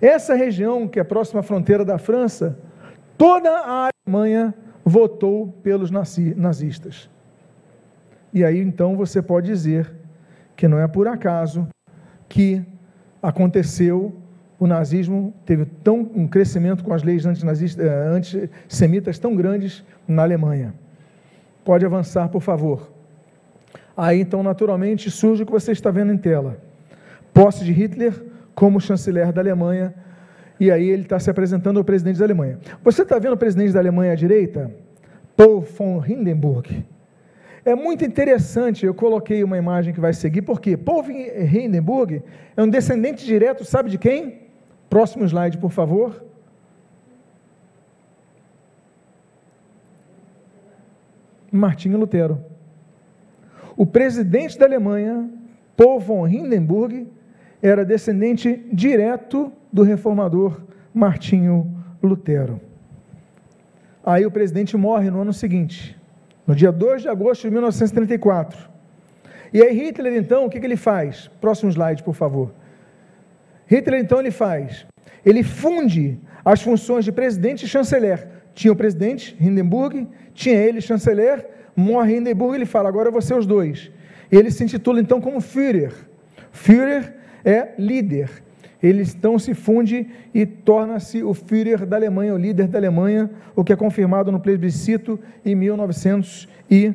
[0.00, 2.56] essa região, que é próxima à fronteira da França,
[3.18, 7.10] toda a Alemanha votou pelos nazistas.
[8.32, 9.92] E aí então você pode dizer
[10.54, 11.66] que não é por acaso
[12.28, 12.62] que
[13.20, 14.14] aconteceu
[14.56, 20.72] o nazismo teve tão um crescimento com as leis eh, antissemitas tão grandes na Alemanha.
[21.64, 22.92] Pode avançar, por favor.
[23.96, 26.56] Aí então, naturalmente, surge o que você está vendo em tela:
[27.34, 29.94] posse de Hitler como chanceler da Alemanha,
[30.58, 32.58] e aí ele está se apresentando ao presidente da Alemanha.
[32.82, 34.74] Você está vendo o presidente da Alemanha à direita?
[35.36, 36.84] Paul von Hindenburg.
[37.62, 42.22] É muito interessante, eu coloquei uma imagem que vai seguir, porque Paul von Hindenburg
[42.56, 44.46] é um descendente direto, sabe de quem?
[44.88, 46.24] Próximo slide, por favor.
[51.52, 52.42] Martinho Lutero.
[53.76, 55.28] O presidente da Alemanha,
[55.76, 57.06] Paul von Hindenburg,
[57.62, 60.60] era descendente direto do reformador
[60.92, 62.60] Martinho Lutero.
[64.04, 65.96] Aí o presidente morre no ano seguinte,
[66.46, 68.70] no dia 2 de agosto de 1934.
[69.52, 71.28] E aí Hitler, então, o que, que ele faz?
[71.40, 72.52] Próximo slide, por favor.
[73.66, 74.86] Hitler, então, ele faz?
[75.24, 78.28] Ele funde as funções de presidente e chanceler.
[78.54, 83.90] Tinha o presidente, Hindenburg, tinha ele, chanceler, morre Hindenburg, ele fala, agora ser os dois.
[84.30, 85.92] Ele se intitula, então, como Führer.
[86.52, 87.14] Führer
[87.46, 88.28] é líder.
[88.82, 93.64] Ele então se funde e torna-se o Führer da Alemanha, o líder da Alemanha, o
[93.64, 96.92] que é confirmado no plebiscito em 1900 e,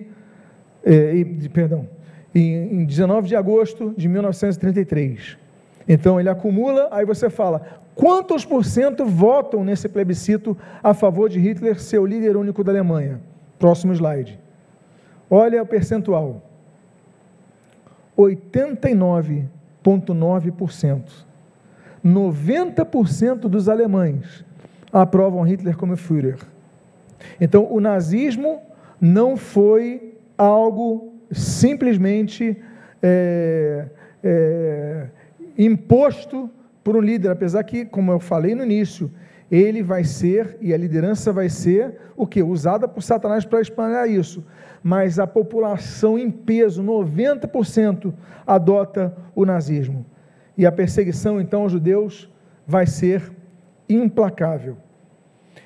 [0.85, 1.87] e perdão,
[2.35, 5.37] em, em 19 de agosto de 1933.
[5.87, 11.39] Então ele acumula, aí você fala, quantos por cento votam nesse plebiscito a favor de
[11.39, 13.19] Hitler ser o líder único da Alemanha?
[13.57, 14.39] Próximo slide.
[15.29, 16.43] Olha o percentual.
[18.15, 19.45] 89
[19.83, 21.01] 0,9%.
[22.03, 24.43] 90% dos alemães
[24.91, 26.39] aprovam Hitler como Führer.
[27.39, 28.61] Então, o nazismo
[28.99, 32.57] não foi algo simplesmente
[33.01, 33.85] é,
[34.23, 35.07] é,
[35.57, 36.49] imposto
[36.83, 39.11] por um líder, apesar que, como eu falei no início,
[39.51, 42.41] ele vai ser, e a liderança vai ser, o que?
[42.41, 44.43] Usada por Satanás para espalhar isso
[44.83, 48.13] mas a população em peso, 90%,
[48.45, 50.05] adota o nazismo.
[50.57, 52.29] E a perseguição, então, aos judeus
[52.65, 53.31] vai ser
[53.87, 54.77] implacável.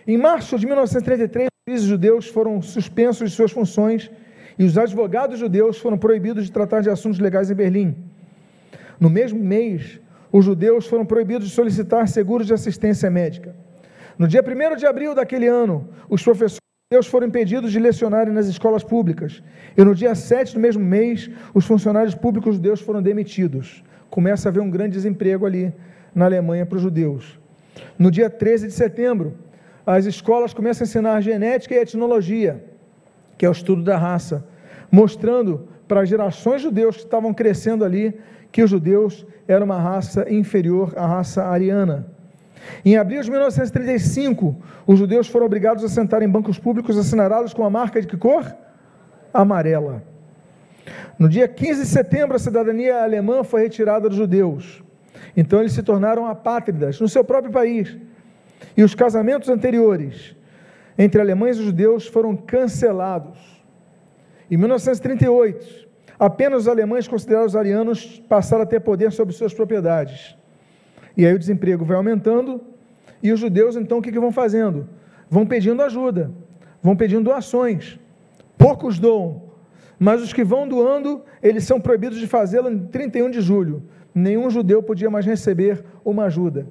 [0.08, 4.12] Em março de 1933, os judeus foram suspensos de suas funções
[4.58, 7.96] e os advogados judeus foram proibidos de tratar de assuntos legais em Berlim.
[9.00, 10.00] No mesmo mês,
[10.32, 13.56] os judeus foram proibidos de solicitar seguros de assistência médica.
[14.18, 18.46] No dia 1 de abril daquele ano, os professores judeus foram impedidos de lecionarem nas
[18.46, 19.42] escolas públicas.
[19.76, 23.84] E no dia 7 do mesmo mês, os funcionários públicos judeus foram demitidos.
[24.08, 25.74] Começa a haver um grande desemprego ali
[26.14, 27.40] na Alemanha para os judeus.
[27.98, 29.34] No dia 13 de setembro,
[29.84, 32.64] as escolas começam a ensinar genética e etnologia,
[33.36, 34.46] que é o estudo da raça,
[34.92, 38.14] mostrando para as gerações judeus que estavam crescendo ali
[38.52, 42.15] que os judeus eram uma raça inferior à raça ariana.
[42.84, 47.64] Em abril de 1935, os judeus foram obrigados a sentar em bancos públicos assinalados com
[47.66, 48.46] a marca de que cor?
[49.34, 50.04] Amarela.
[51.18, 54.84] No dia 15 de setembro, a cidadania alemã foi retirada dos judeus.
[55.36, 57.98] Então eles se tornaram apátridas no seu próprio país.
[58.76, 60.36] E os casamentos anteriores
[60.98, 63.38] entre alemães e judeus foram cancelados.
[64.50, 65.88] Em 1938,
[66.20, 70.38] apenas os alemães considerados arianos passaram a ter poder sobre suas propriedades.
[71.18, 72.62] E aí o desemprego vai aumentando,
[73.22, 74.88] e os judeus, então, o que, que vão fazendo?
[75.30, 76.32] Vão pedindo ajuda,
[76.82, 78.00] vão pedindo doações.
[78.58, 79.42] Poucos doam,
[79.98, 83.84] mas os que vão doando, eles são proibidos de fazê-lo em 31 de julho.
[84.14, 86.68] nenhum judeu podia mais receber uma ajuda.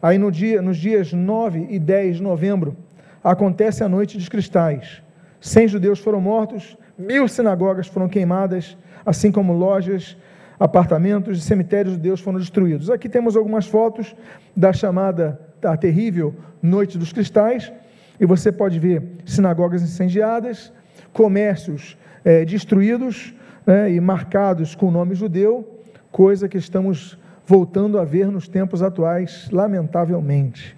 [0.00, 2.76] Aí no dia, nos dias 9 e 10 de novembro,
[3.24, 5.02] acontece a Noite dos Cristais.
[5.40, 10.16] Cem judeus foram mortos, mil sinagogas foram queimadas, assim como lojas,
[10.58, 12.90] apartamentos e cemitérios judeus foram destruídos.
[12.90, 14.14] Aqui temos algumas fotos
[14.54, 17.72] da chamada, da terrível Noite dos Cristais,
[18.18, 20.72] e você pode ver sinagogas incendiadas,
[21.12, 23.34] comércios é, destruídos
[23.66, 28.82] né, e marcados com o nome judeu, coisa que estamos voltando a ver nos tempos
[28.82, 30.76] atuais, lamentavelmente.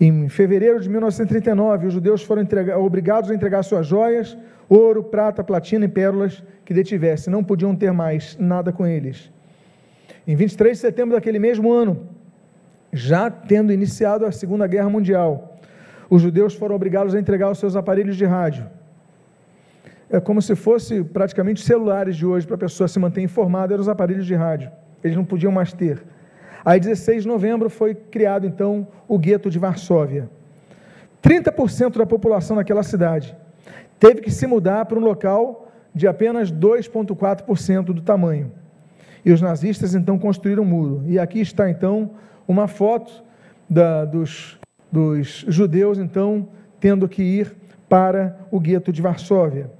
[0.00, 4.36] Em fevereiro de 1939, os judeus foram entregar, obrigados a entregar suas joias,
[4.72, 9.30] ouro, prata, platina e pérolas que detivessem, não podiam ter mais nada com eles.
[10.26, 12.08] Em 23 de setembro daquele mesmo ano,
[12.92, 15.58] já tendo iniciado a Segunda Guerra Mundial,
[16.08, 18.66] os judeus foram obrigados a entregar os seus aparelhos de rádio.
[20.08, 23.82] É como se fosse praticamente celulares de hoje para a pessoa se manter informada, eram
[23.82, 24.70] os aparelhos de rádio.
[25.02, 26.02] Eles não podiam mais ter.
[26.64, 30.30] Aí, 16 de novembro, foi criado então o gueto de Varsóvia.
[31.22, 33.36] 30% da população daquela cidade
[34.02, 38.50] teve que se mudar para um local de apenas 2,4% do tamanho.
[39.24, 41.04] E os nazistas então construíram um muro.
[41.06, 42.10] E aqui está então
[42.48, 43.22] uma foto
[43.70, 44.58] da, dos
[44.92, 46.46] dos judeus, então,
[46.78, 47.56] tendo que ir
[47.88, 49.70] para o gueto de Varsóvia.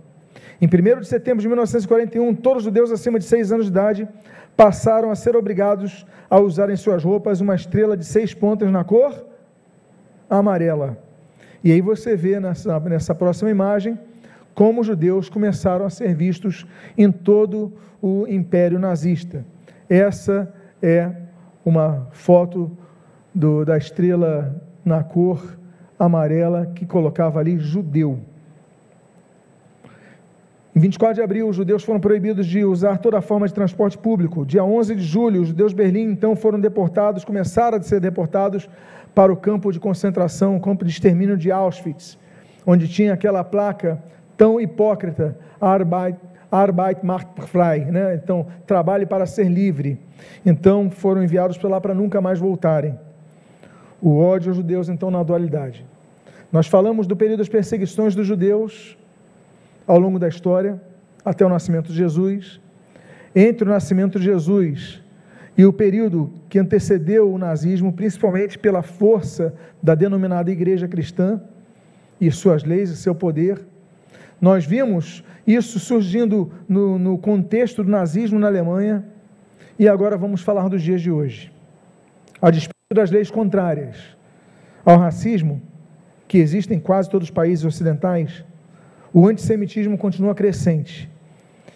[0.58, 4.08] Em 1 de setembro de 1941, todos os judeus acima de seis anos de idade
[4.56, 8.84] passaram a ser obrigados a usar em suas roupas uma estrela de seis pontas na
[8.84, 9.26] cor
[10.30, 10.96] amarela.
[11.62, 13.98] E aí você vê nessa, nessa próxima imagem
[14.54, 19.44] como os judeus começaram a ser vistos em todo o império nazista.
[19.88, 21.10] Essa é
[21.64, 22.70] uma foto
[23.34, 25.56] do, da estrela na cor
[25.98, 28.18] amarela que colocava ali judeu.
[30.74, 34.44] Em 24 de abril, os judeus foram proibidos de usar toda forma de transporte público.
[34.46, 38.68] Dia 11 de julho, os judeus de Berlim então foram deportados, começaram a ser deportados
[39.14, 42.18] para o campo de concentração, o campo de extermínio de Auschwitz,
[42.66, 44.02] onde tinha aquela placa
[44.36, 46.18] tão hipócrita, Arbeit,
[46.50, 48.14] Arbeit macht frei, né?
[48.14, 49.98] então, trabalhe para ser livre.
[50.44, 52.98] Então, foram enviados para lá para nunca mais voltarem
[54.00, 55.86] o ódio aos judeus, então, na dualidade.
[56.50, 58.98] Nós falamos do período das perseguições dos judeus
[59.86, 60.80] ao longo da história,
[61.24, 62.60] até o nascimento de Jesus.
[63.34, 65.00] Entre o nascimento de Jesus
[65.56, 71.40] e o período que antecedeu o nazismo, principalmente pela força da denominada Igreja Cristã
[72.20, 73.60] e suas leis e seu poder,
[74.42, 79.04] nós vimos isso surgindo no, no contexto do nazismo na Alemanha
[79.78, 81.52] e agora vamos falar dos dias de hoje.
[82.40, 83.96] A despeito das leis contrárias
[84.84, 85.62] ao racismo,
[86.26, 88.44] que existem em quase todos os países ocidentais,
[89.14, 91.08] o antissemitismo continua crescente.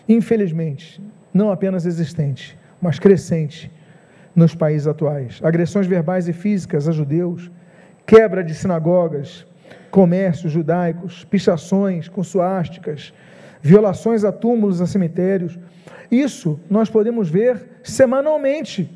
[0.08, 1.00] Infelizmente,
[1.32, 3.70] não apenas existente, mas crescente
[4.34, 5.40] nos países atuais.
[5.40, 7.48] Agressões verbais e físicas a judeus,
[8.04, 9.46] quebra de sinagogas,
[9.96, 13.14] comércios judaicos, pichações com suásticas,
[13.62, 15.58] violações a túmulos, a cemitérios.
[16.10, 18.90] Isso nós podemos ver semanalmente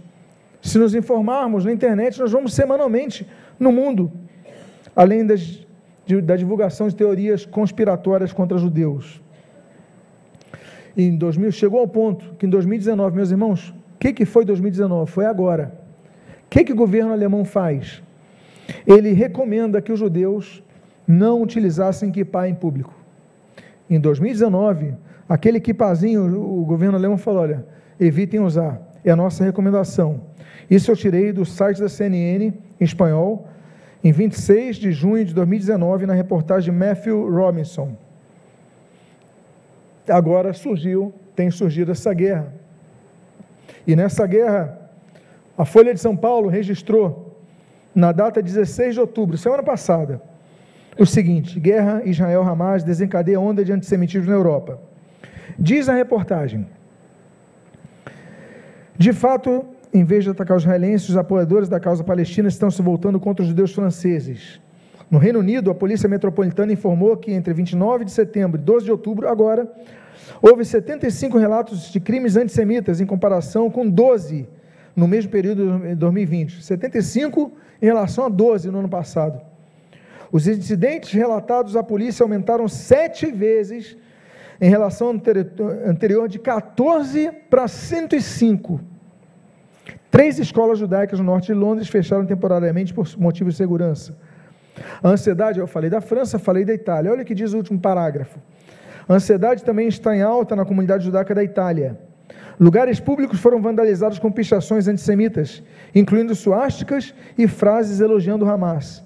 [0.61, 3.26] se nos informarmos na internet, nós vamos semanalmente
[3.59, 4.12] no mundo,
[4.94, 5.66] além das,
[6.05, 9.22] de, da divulgação de teorias conspiratórias contra judeus.
[10.94, 15.11] Em 2000, chegou ao ponto que em 2019, meus irmãos, o que, que foi 2019?
[15.11, 15.72] Foi agora.
[16.44, 18.03] O que, que o governo alemão faz?
[18.86, 20.62] Ele recomenda que os judeus
[21.11, 22.94] não utilizassem kippah em público.
[23.88, 24.94] Em 2019,
[25.28, 27.66] aquele kippazinho, o governo alemão falou: olha,
[27.98, 30.20] evitem usar, é a nossa recomendação.
[30.70, 33.48] Isso eu tirei do site da CNN em espanhol,
[34.02, 37.96] em 26 de junho de 2019, na reportagem Matthew Robinson.
[40.08, 42.52] Agora surgiu, tem surgido essa guerra.
[43.86, 44.78] E nessa guerra,
[45.58, 47.36] a Folha de São Paulo registrou,
[47.92, 50.22] na data 16 de outubro, semana passada,
[51.03, 54.78] o seguinte: guerra Israel-Hamas desencadeia onda de antissemitismo na Europa.
[55.59, 56.66] Diz a reportagem.
[58.96, 62.82] De fato, em vez de atacar os israelenses, os apoiadores da causa palestina estão se
[62.82, 64.61] voltando contra os judeus franceses.
[65.11, 68.92] No Reino Unido, a Polícia Metropolitana informou que entre 29 de setembro e 12 de
[68.92, 69.68] outubro, agora,
[70.40, 74.46] houve 75 relatos de crimes antissemitas em comparação com 12
[74.94, 76.62] no mesmo período de 2020.
[76.62, 79.49] 75 em relação a 12 no ano passado.
[80.33, 83.97] Os incidentes relatados à polícia aumentaram sete vezes
[84.61, 85.14] em relação ao
[85.87, 88.81] anterior, de 14 para 105
[90.11, 94.16] Três escolas judaicas no norte de Londres fecharam temporariamente por motivos de segurança.
[95.03, 97.12] A ansiedade, eu falei da França, falei da Itália.
[97.12, 98.41] Olha o que diz o último parágrafo.
[99.09, 101.99] A ansiedade também está em alta na comunidade judaica da Itália.
[102.59, 105.62] Lugares públicos foram vandalizados com pichações antissemitas,
[105.95, 109.05] incluindo suásticas e frases elogiando Hamas.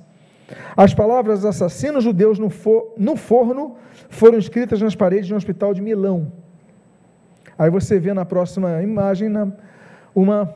[0.76, 2.50] As palavras assassinos judeus no,
[2.96, 3.76] no forno
[4.08, 6.32] foram escritas nas paredes de um hospital de Milão.
[7.58, 9.32] Aí você vê na próxima imagem
[10.14, 10.54] uma,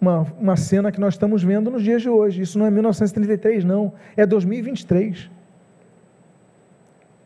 [0.00, 2.42] uma, uma cena que nós estamos vendo nos dias de hoje.
[2.42, 5.30] Isso não é 1933, não, é 2023.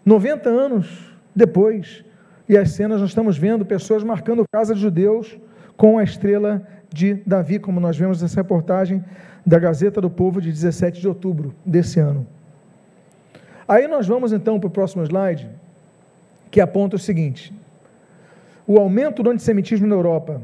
[0.04, 2.04] 90 anos depois,
[2.48, 5.38] e as cenas nós estamos vendo pessoas marcando casa de judeus
[5.76, 9.04] com a estrela de Davi, como nós vemos nessa reportagem
[9.44, 12.24] da Gazeta do Povo de 17 de outubro desse ano.
[13.66, 15.50] Aí nós vamos então para o próximo slide,
[16.52, 17.52] que aponta o seguinte:
[18.64, 20.40] o aumento do antissemitismo na Europa,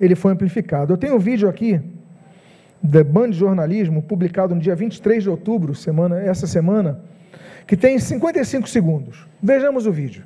[0.00, 0.92] ele foi amplificado.
[0.92, 1.80] Eu tenho um vídeo aqui
[2.82, 7.00] da Band Jornalismo, publicado no dia 23 de outubro, semana, essa semana,
[7.68, 9.26] que tem 55 segundos.
[9.40, 10.24] Vejamos o vídeo.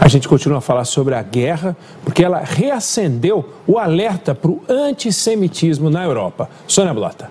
[0.00, 4.62] A gente continua a falar sobre a guerra, porque ela reacendeu o alerta para o
[4.68, 6.48] antissemitismo na Europa.
[6.66, 7.30] Sônia Blota.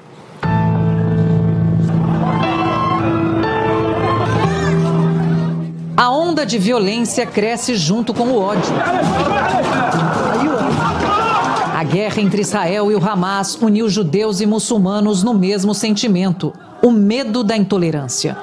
[5.96, 8.74] A onda de violência cresce junto com o ódio.
[11.76, 16.90] A guerra entre Israel e o Hamas uniu judeus e muçulmanos no mesmo sentimento: o
[16.90, 18.38] medo da intolerância.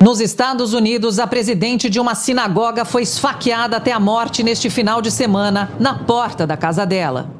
[0.00, 5.00] Nos Estados Unidos, a presidente de uma sinagoga foi esfaqueada até a morte neste final
[5.00, 7.30] de semana, na porta da casa dela.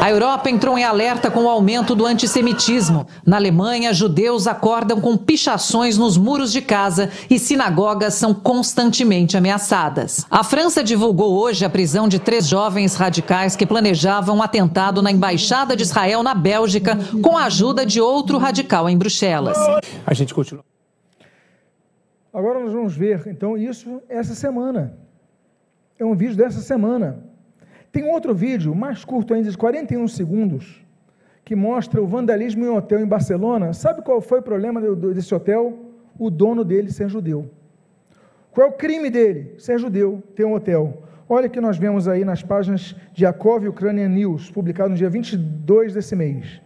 [0.00, 3.04] A Europa entrou em alerta com o aumento do antissemitismo.
[3.26, 10.24] Na Alemanha, judeus acordam com pichações nos muros de casa e sinagogas são constantemente ameaçadas.
[10.30, 15.10] A França divulgou hoje a prisão de três jovens radicais que planejavam um atentado na
[15.10, 19.58] embaixada de Israel na Bélgica com a ajuda de outro radical em Bruxelas.
[20.06, 20.75] A gente continua.
[22.36, 24.94] Agora nós vamos ver, então, isso essa semana.
[25.98, 27.24] É um vídeo dessa semana.
[27.90, 30.84] Tem outro vídeo, mais curto ainda, de 41 segundos,
[31.42, 33.72] que mostra o vandalismo em um hotel em Barcelona.
[33.72, 35.78] Sabe qual foi o problema desse hotel?
[36.18, 37.50] O dono dele ser judeu.
[38.50, 39.54] Qual é o crime dele?
[39.58, 41.04] Ser judeu, ter um hotel.
[41.26, 45.94] Olha que nós vemos aí nas páginas de Yakov Ukrainian News, publicado no dia 22
[45.94, 46.60] desse mês.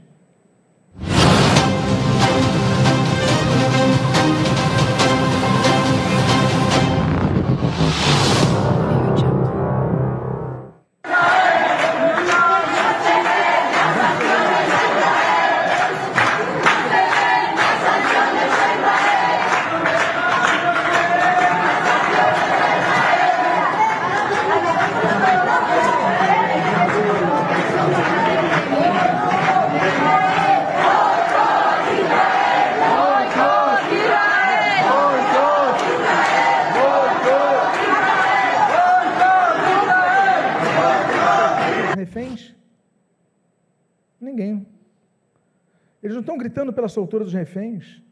[46.50, 48.02] Gritando pela soltura dos reféns,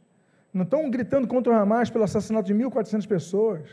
[0.55, 3.69] não estão gritando contra o Hamas pelo assassinato de 1.400 pessoas.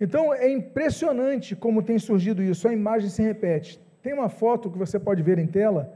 [0.00, 3.78] Então é impressionante como tem surgido isso, a imagem se repete.
[4.02, 5.92] Tem uma foto que você pode ver em tela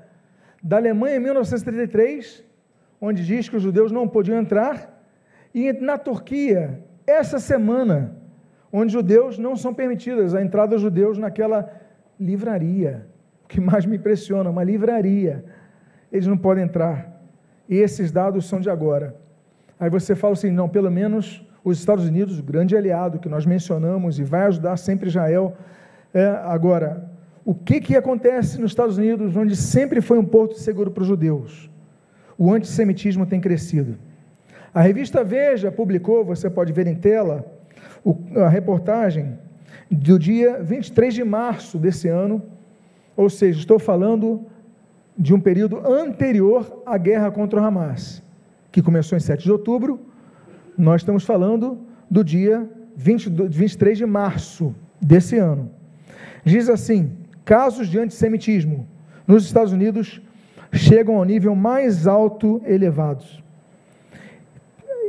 [0.62, 2.44] da Alemanha em 1933,
[3.00, 5.02] onde diz que os judeus não podiam entrar,
[5.54, 8.14] e na Turquia, essa semana,
[8.70, 11.72] onde judeus não são permitidas a entrada dos judeus naquela
[12.20, 13.06] livraria.
[13.44, 15.42] O que mais me impressiona, uma livraria.
[16.12, 17.15] Eles não podem entrar
[17.68, 19.16] e esses dados são de agora.
[19.78, 23.44] Aí você fala assim: não, pelo menos os Estados Unidos, o grande aliado que nós
[23.44, 25.56] mencionamos e vai ajudar sempre Israel.
[26.14, 27.10] É, agora,
[27.44, 31.06] o que, que acontece nos Estados Unidos, onde sempre foi um porto seguro para os
[31.06, 31.70] judeus?
[32.38, 33.96] O antissemitismo tem crescido.
[34.72, 37.44] A revista Veja publicou, você pode ver em tela,
[38.36, 39.38] a reportagem
[39.90, 42.42] do dia 23 de março desse ano,
[43.16, 44.44] ou seja, estou falando
[45.18, 48.22] de um período anterior à guerra contra o Hamas,
[48.70, 50.00] que começou em 7 de outubro,
[50.76, 51.78] nós estamos falando
[52.10, 55.70] do dia 20, 23 de março desse ano.
[56.44, 57.12] Diz assim:
[57.44, 58.86] casos de antissemitismo
[59.26, 60.20] nos Estados Unidos
[60.72, 63.42] chegam ao nível mais alto elevados.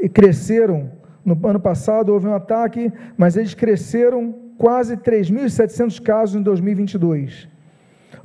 [0.01, 0.91] E cresceram,
[1.25, 7.47] no ano passado houve um ataque, mas eles cresceram quase 3.700 casos em 2022.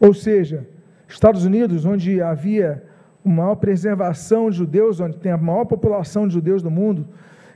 [0.00, 0.66] Ou seja,
[1.14, 2.82] Estados Unidos, onde havia
[3.24, 7.06] uma maior preservação de judeus, onde tem a maior população de judeus do mundo,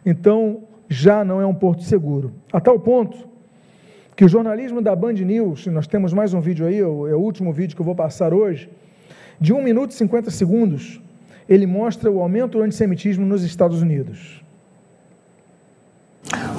[0.05, 2.33] então já não é um porto seguro.
[2.53, 3.29] A tal ponto
[4.15, 7.53] que o jornalismo da Band News, nós temos mais um vídeo aí, é o último
[7.53, 8.71] vídeo que eu vou passar hoje,
[9.41, 11.01] de 1 minuto e 50 segundos,
[11.49, 14.43] ele mostra o aumento do antissemitismo nos Estados Unidos.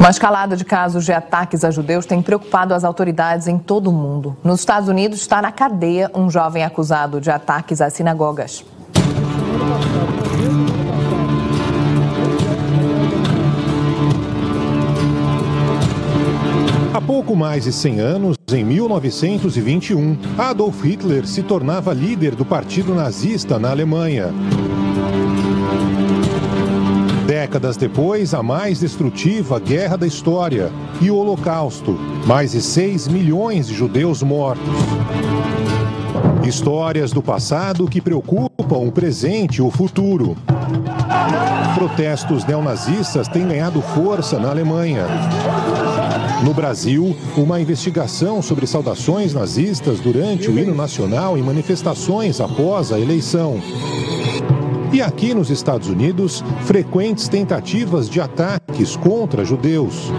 [0.07, 3.91] Uma escalada de casos de ataques a judeus tem preocupado as autoridades em todo o
[3.91, 4.37] mundo.
[4.41, 8.63] Nos Estados Unidos está na cadeia um jovem acusado de ataques a sinagogas.
[16.93, 22.95] Há pouco mais de 100 anos, em 1921, Adolf Hitler se tornava líder do partido
[22.95, 24.33] nazista na Alemanha.
[27.47, 30.69] Décadas depois, a mais destrutiva guerra da história
[30.99, 31.97] e o Holocausto.
[32.25, 34.75] Mais de 6 milhões de judeus mortos.
[36.45, 40.35] Histórias do passado que preocupam o presente e o futuro.
[41.73, 45.05] Protestos neonazistas têm ganhado força na Alemanha.
[46.43, 52.99] No Brasil, uma investigação sobre saudações nazistas durante o hino nacional e manifestações após a
[52.99, 53.61] eleição.
[54.91, 60.09] E aqui nos Estados Unidos, frequentes tentativas de ataques contra judeus.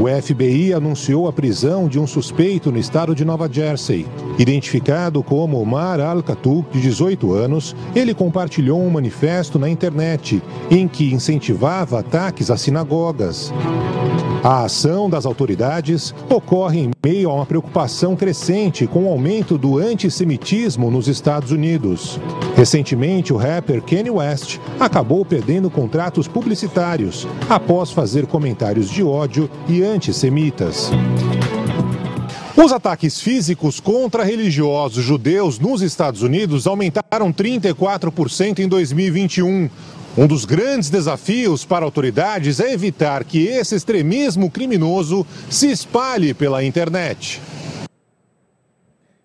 [0.00, 4.06] O FBI anunciou a prisão de um suspeito no estado de Nova Jersey.
[4.38, 11.12] Identificado como Omar Al-Katu, de 18 anos, ele compartilhou um manifesto na internet em que
[11.12, 13.52] incentivava ataques a sinagogas.
[14.44, 19.78] A ação das autoridades ocorre em meio a uma preocupação crescente com o aumento do
[19.78, 22.20] antissemitismo nos Estados Unidos.
[22.54, 29.82] Recentemente, o rapper Kanye West acabou perdendo contratos publicitários após fazer comentários de ódio e
[29.82, 30.92] antissemitas.
[32.60, 39.70] Os ataques físicos contra religiosos judeus nos Estados Unidos aumentaram 34% em 2021.
[40.18, 46.64] Um dos grandes desafios para autoridades é evitar que esse extremismo criminoso se espalhe pela
[46.64, 47.40] internet.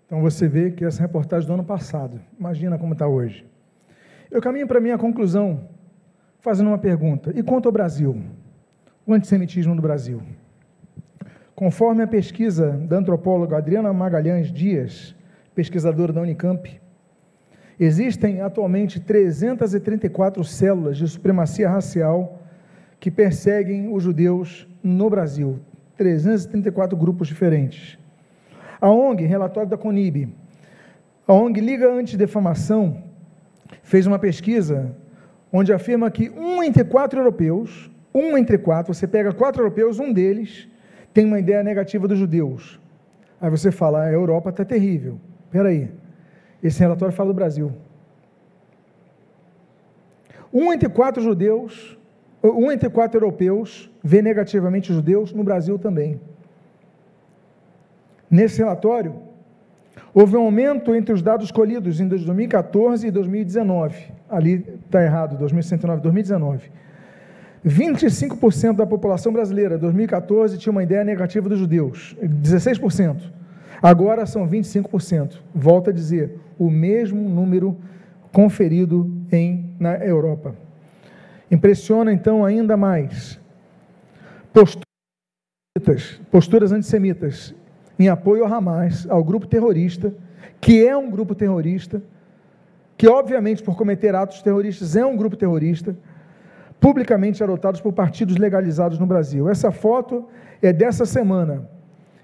[0.06, 3.44] Então você vê que essa reportagem do ano passado, imagina como está hoje.
[4.30, 5.68] Eu caminho para a minha conclusão
[6.40, 8.16] fazendo uma pergunta: e quanto ao Brasil?
[9.08, 10.22] O antissemitismo do Brasil.
[11.56, 15.16] Conforme a pesquisa da antropóloga Adriana Magalhães Dias,
[15.54, 16.82] pesquisadora da Unicamp,
[17.80, 22.40] Existem atualmente 334 células de supremacia racial
[23.00, 25.60] que perseguem os judeus no Brasil.
[25.98, 27.98] 334 grupos diferentes.
[28.80, 30.34] A ONG, relatório da CONIB,
[31.28, 33.04] a ONG Liga Antidefamação,
[33.82, 34.96] fez uma pesquisa
[35.52, 40.12] onde afirma que um entre quatro europeus, um entre quatro, você pega quatro europeus, um
[40.12, 40.68] deles
[41.14, 42.80] tem uma ideia negativa dos judeus.
[43.40, 45.20] Aí você fala, a Europa está terrível.
[45.46, 45.92] Espera aí.
[46.62, 47.72] Esse relatório fala do Brasil.
[50.52, 51.98] Um entre quatro judeus,
[52.44, 56.22] um entre quatro europeus vê negativamente os judeus, no Brasil também.
[58.30, 59.16] Nesse relatório,
[60.14, 64.12] houve um aumento entre os dados colhidos em 2014 e 2019.
[64.30, 66.72] Ali está errado, 2109, 2019.
[67.66, 73.32] 25% da população brasileira, 2014, tinha uma ideia negativa dos judeus, 16%.
[73.82, 75.40] Agora são 25%.
[75.54, 77.78] Volto a dizer, o mesmo número
[78.32, 80.56] conferido em, na Europa.
[81.50, 83.40] Impressiona então ainda mais
[84.52, 87.54] posturas, posturas antissemitas
[87.98, 90.14] em apoio ao Hamas, ao grupo terrorista,
[90.60, 92.02] que é um grupo terrorista,
[92.98, 95.96] que obviamente por cometer atos terroristas é um grupo terrorista,
[96.84, 99.48] publicamente adotados por partidos legalizados no Brasil.
[99.48, 100.28] Essa foto
[100.62, 101.70] é dessa semana.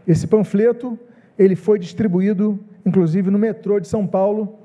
[0.06, 1.00] Esse panfleto
[1.38, 4.60] ele foi distribuído, inclusive, no metrô de São Paulo,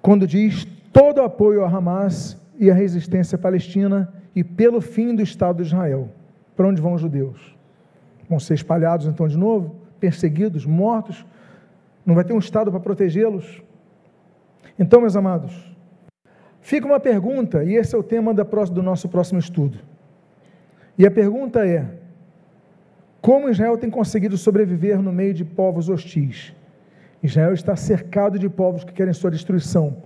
[0.00, 5.56] quando diz todo apoio a Hamas e à resistência palestina e pelo fim do Estado
[5.56, 6.08] de Israel.
[6.56, 7.54] Para onde vão os judeus?
[8.26, 9.76] Vão ser espalhados então de novo?
[10.00, 11.26] Perseguidos, mortos?
[12.06, 13.62] Não vai ter um Estado para protegê-los?
[14.78, 15.76] Então, meus amados,
[16.68, 19.78] fica uma pergunta, e esse é o tema do nosso próximo estudo.
[20.98, 21.86] E a pergunta é:
[23.22, 26.52] como Israel tem conseguido sobreviver no meio de povos hostis?
[27.22, 29.96] Israel está cercado de povos que querem sua destruição.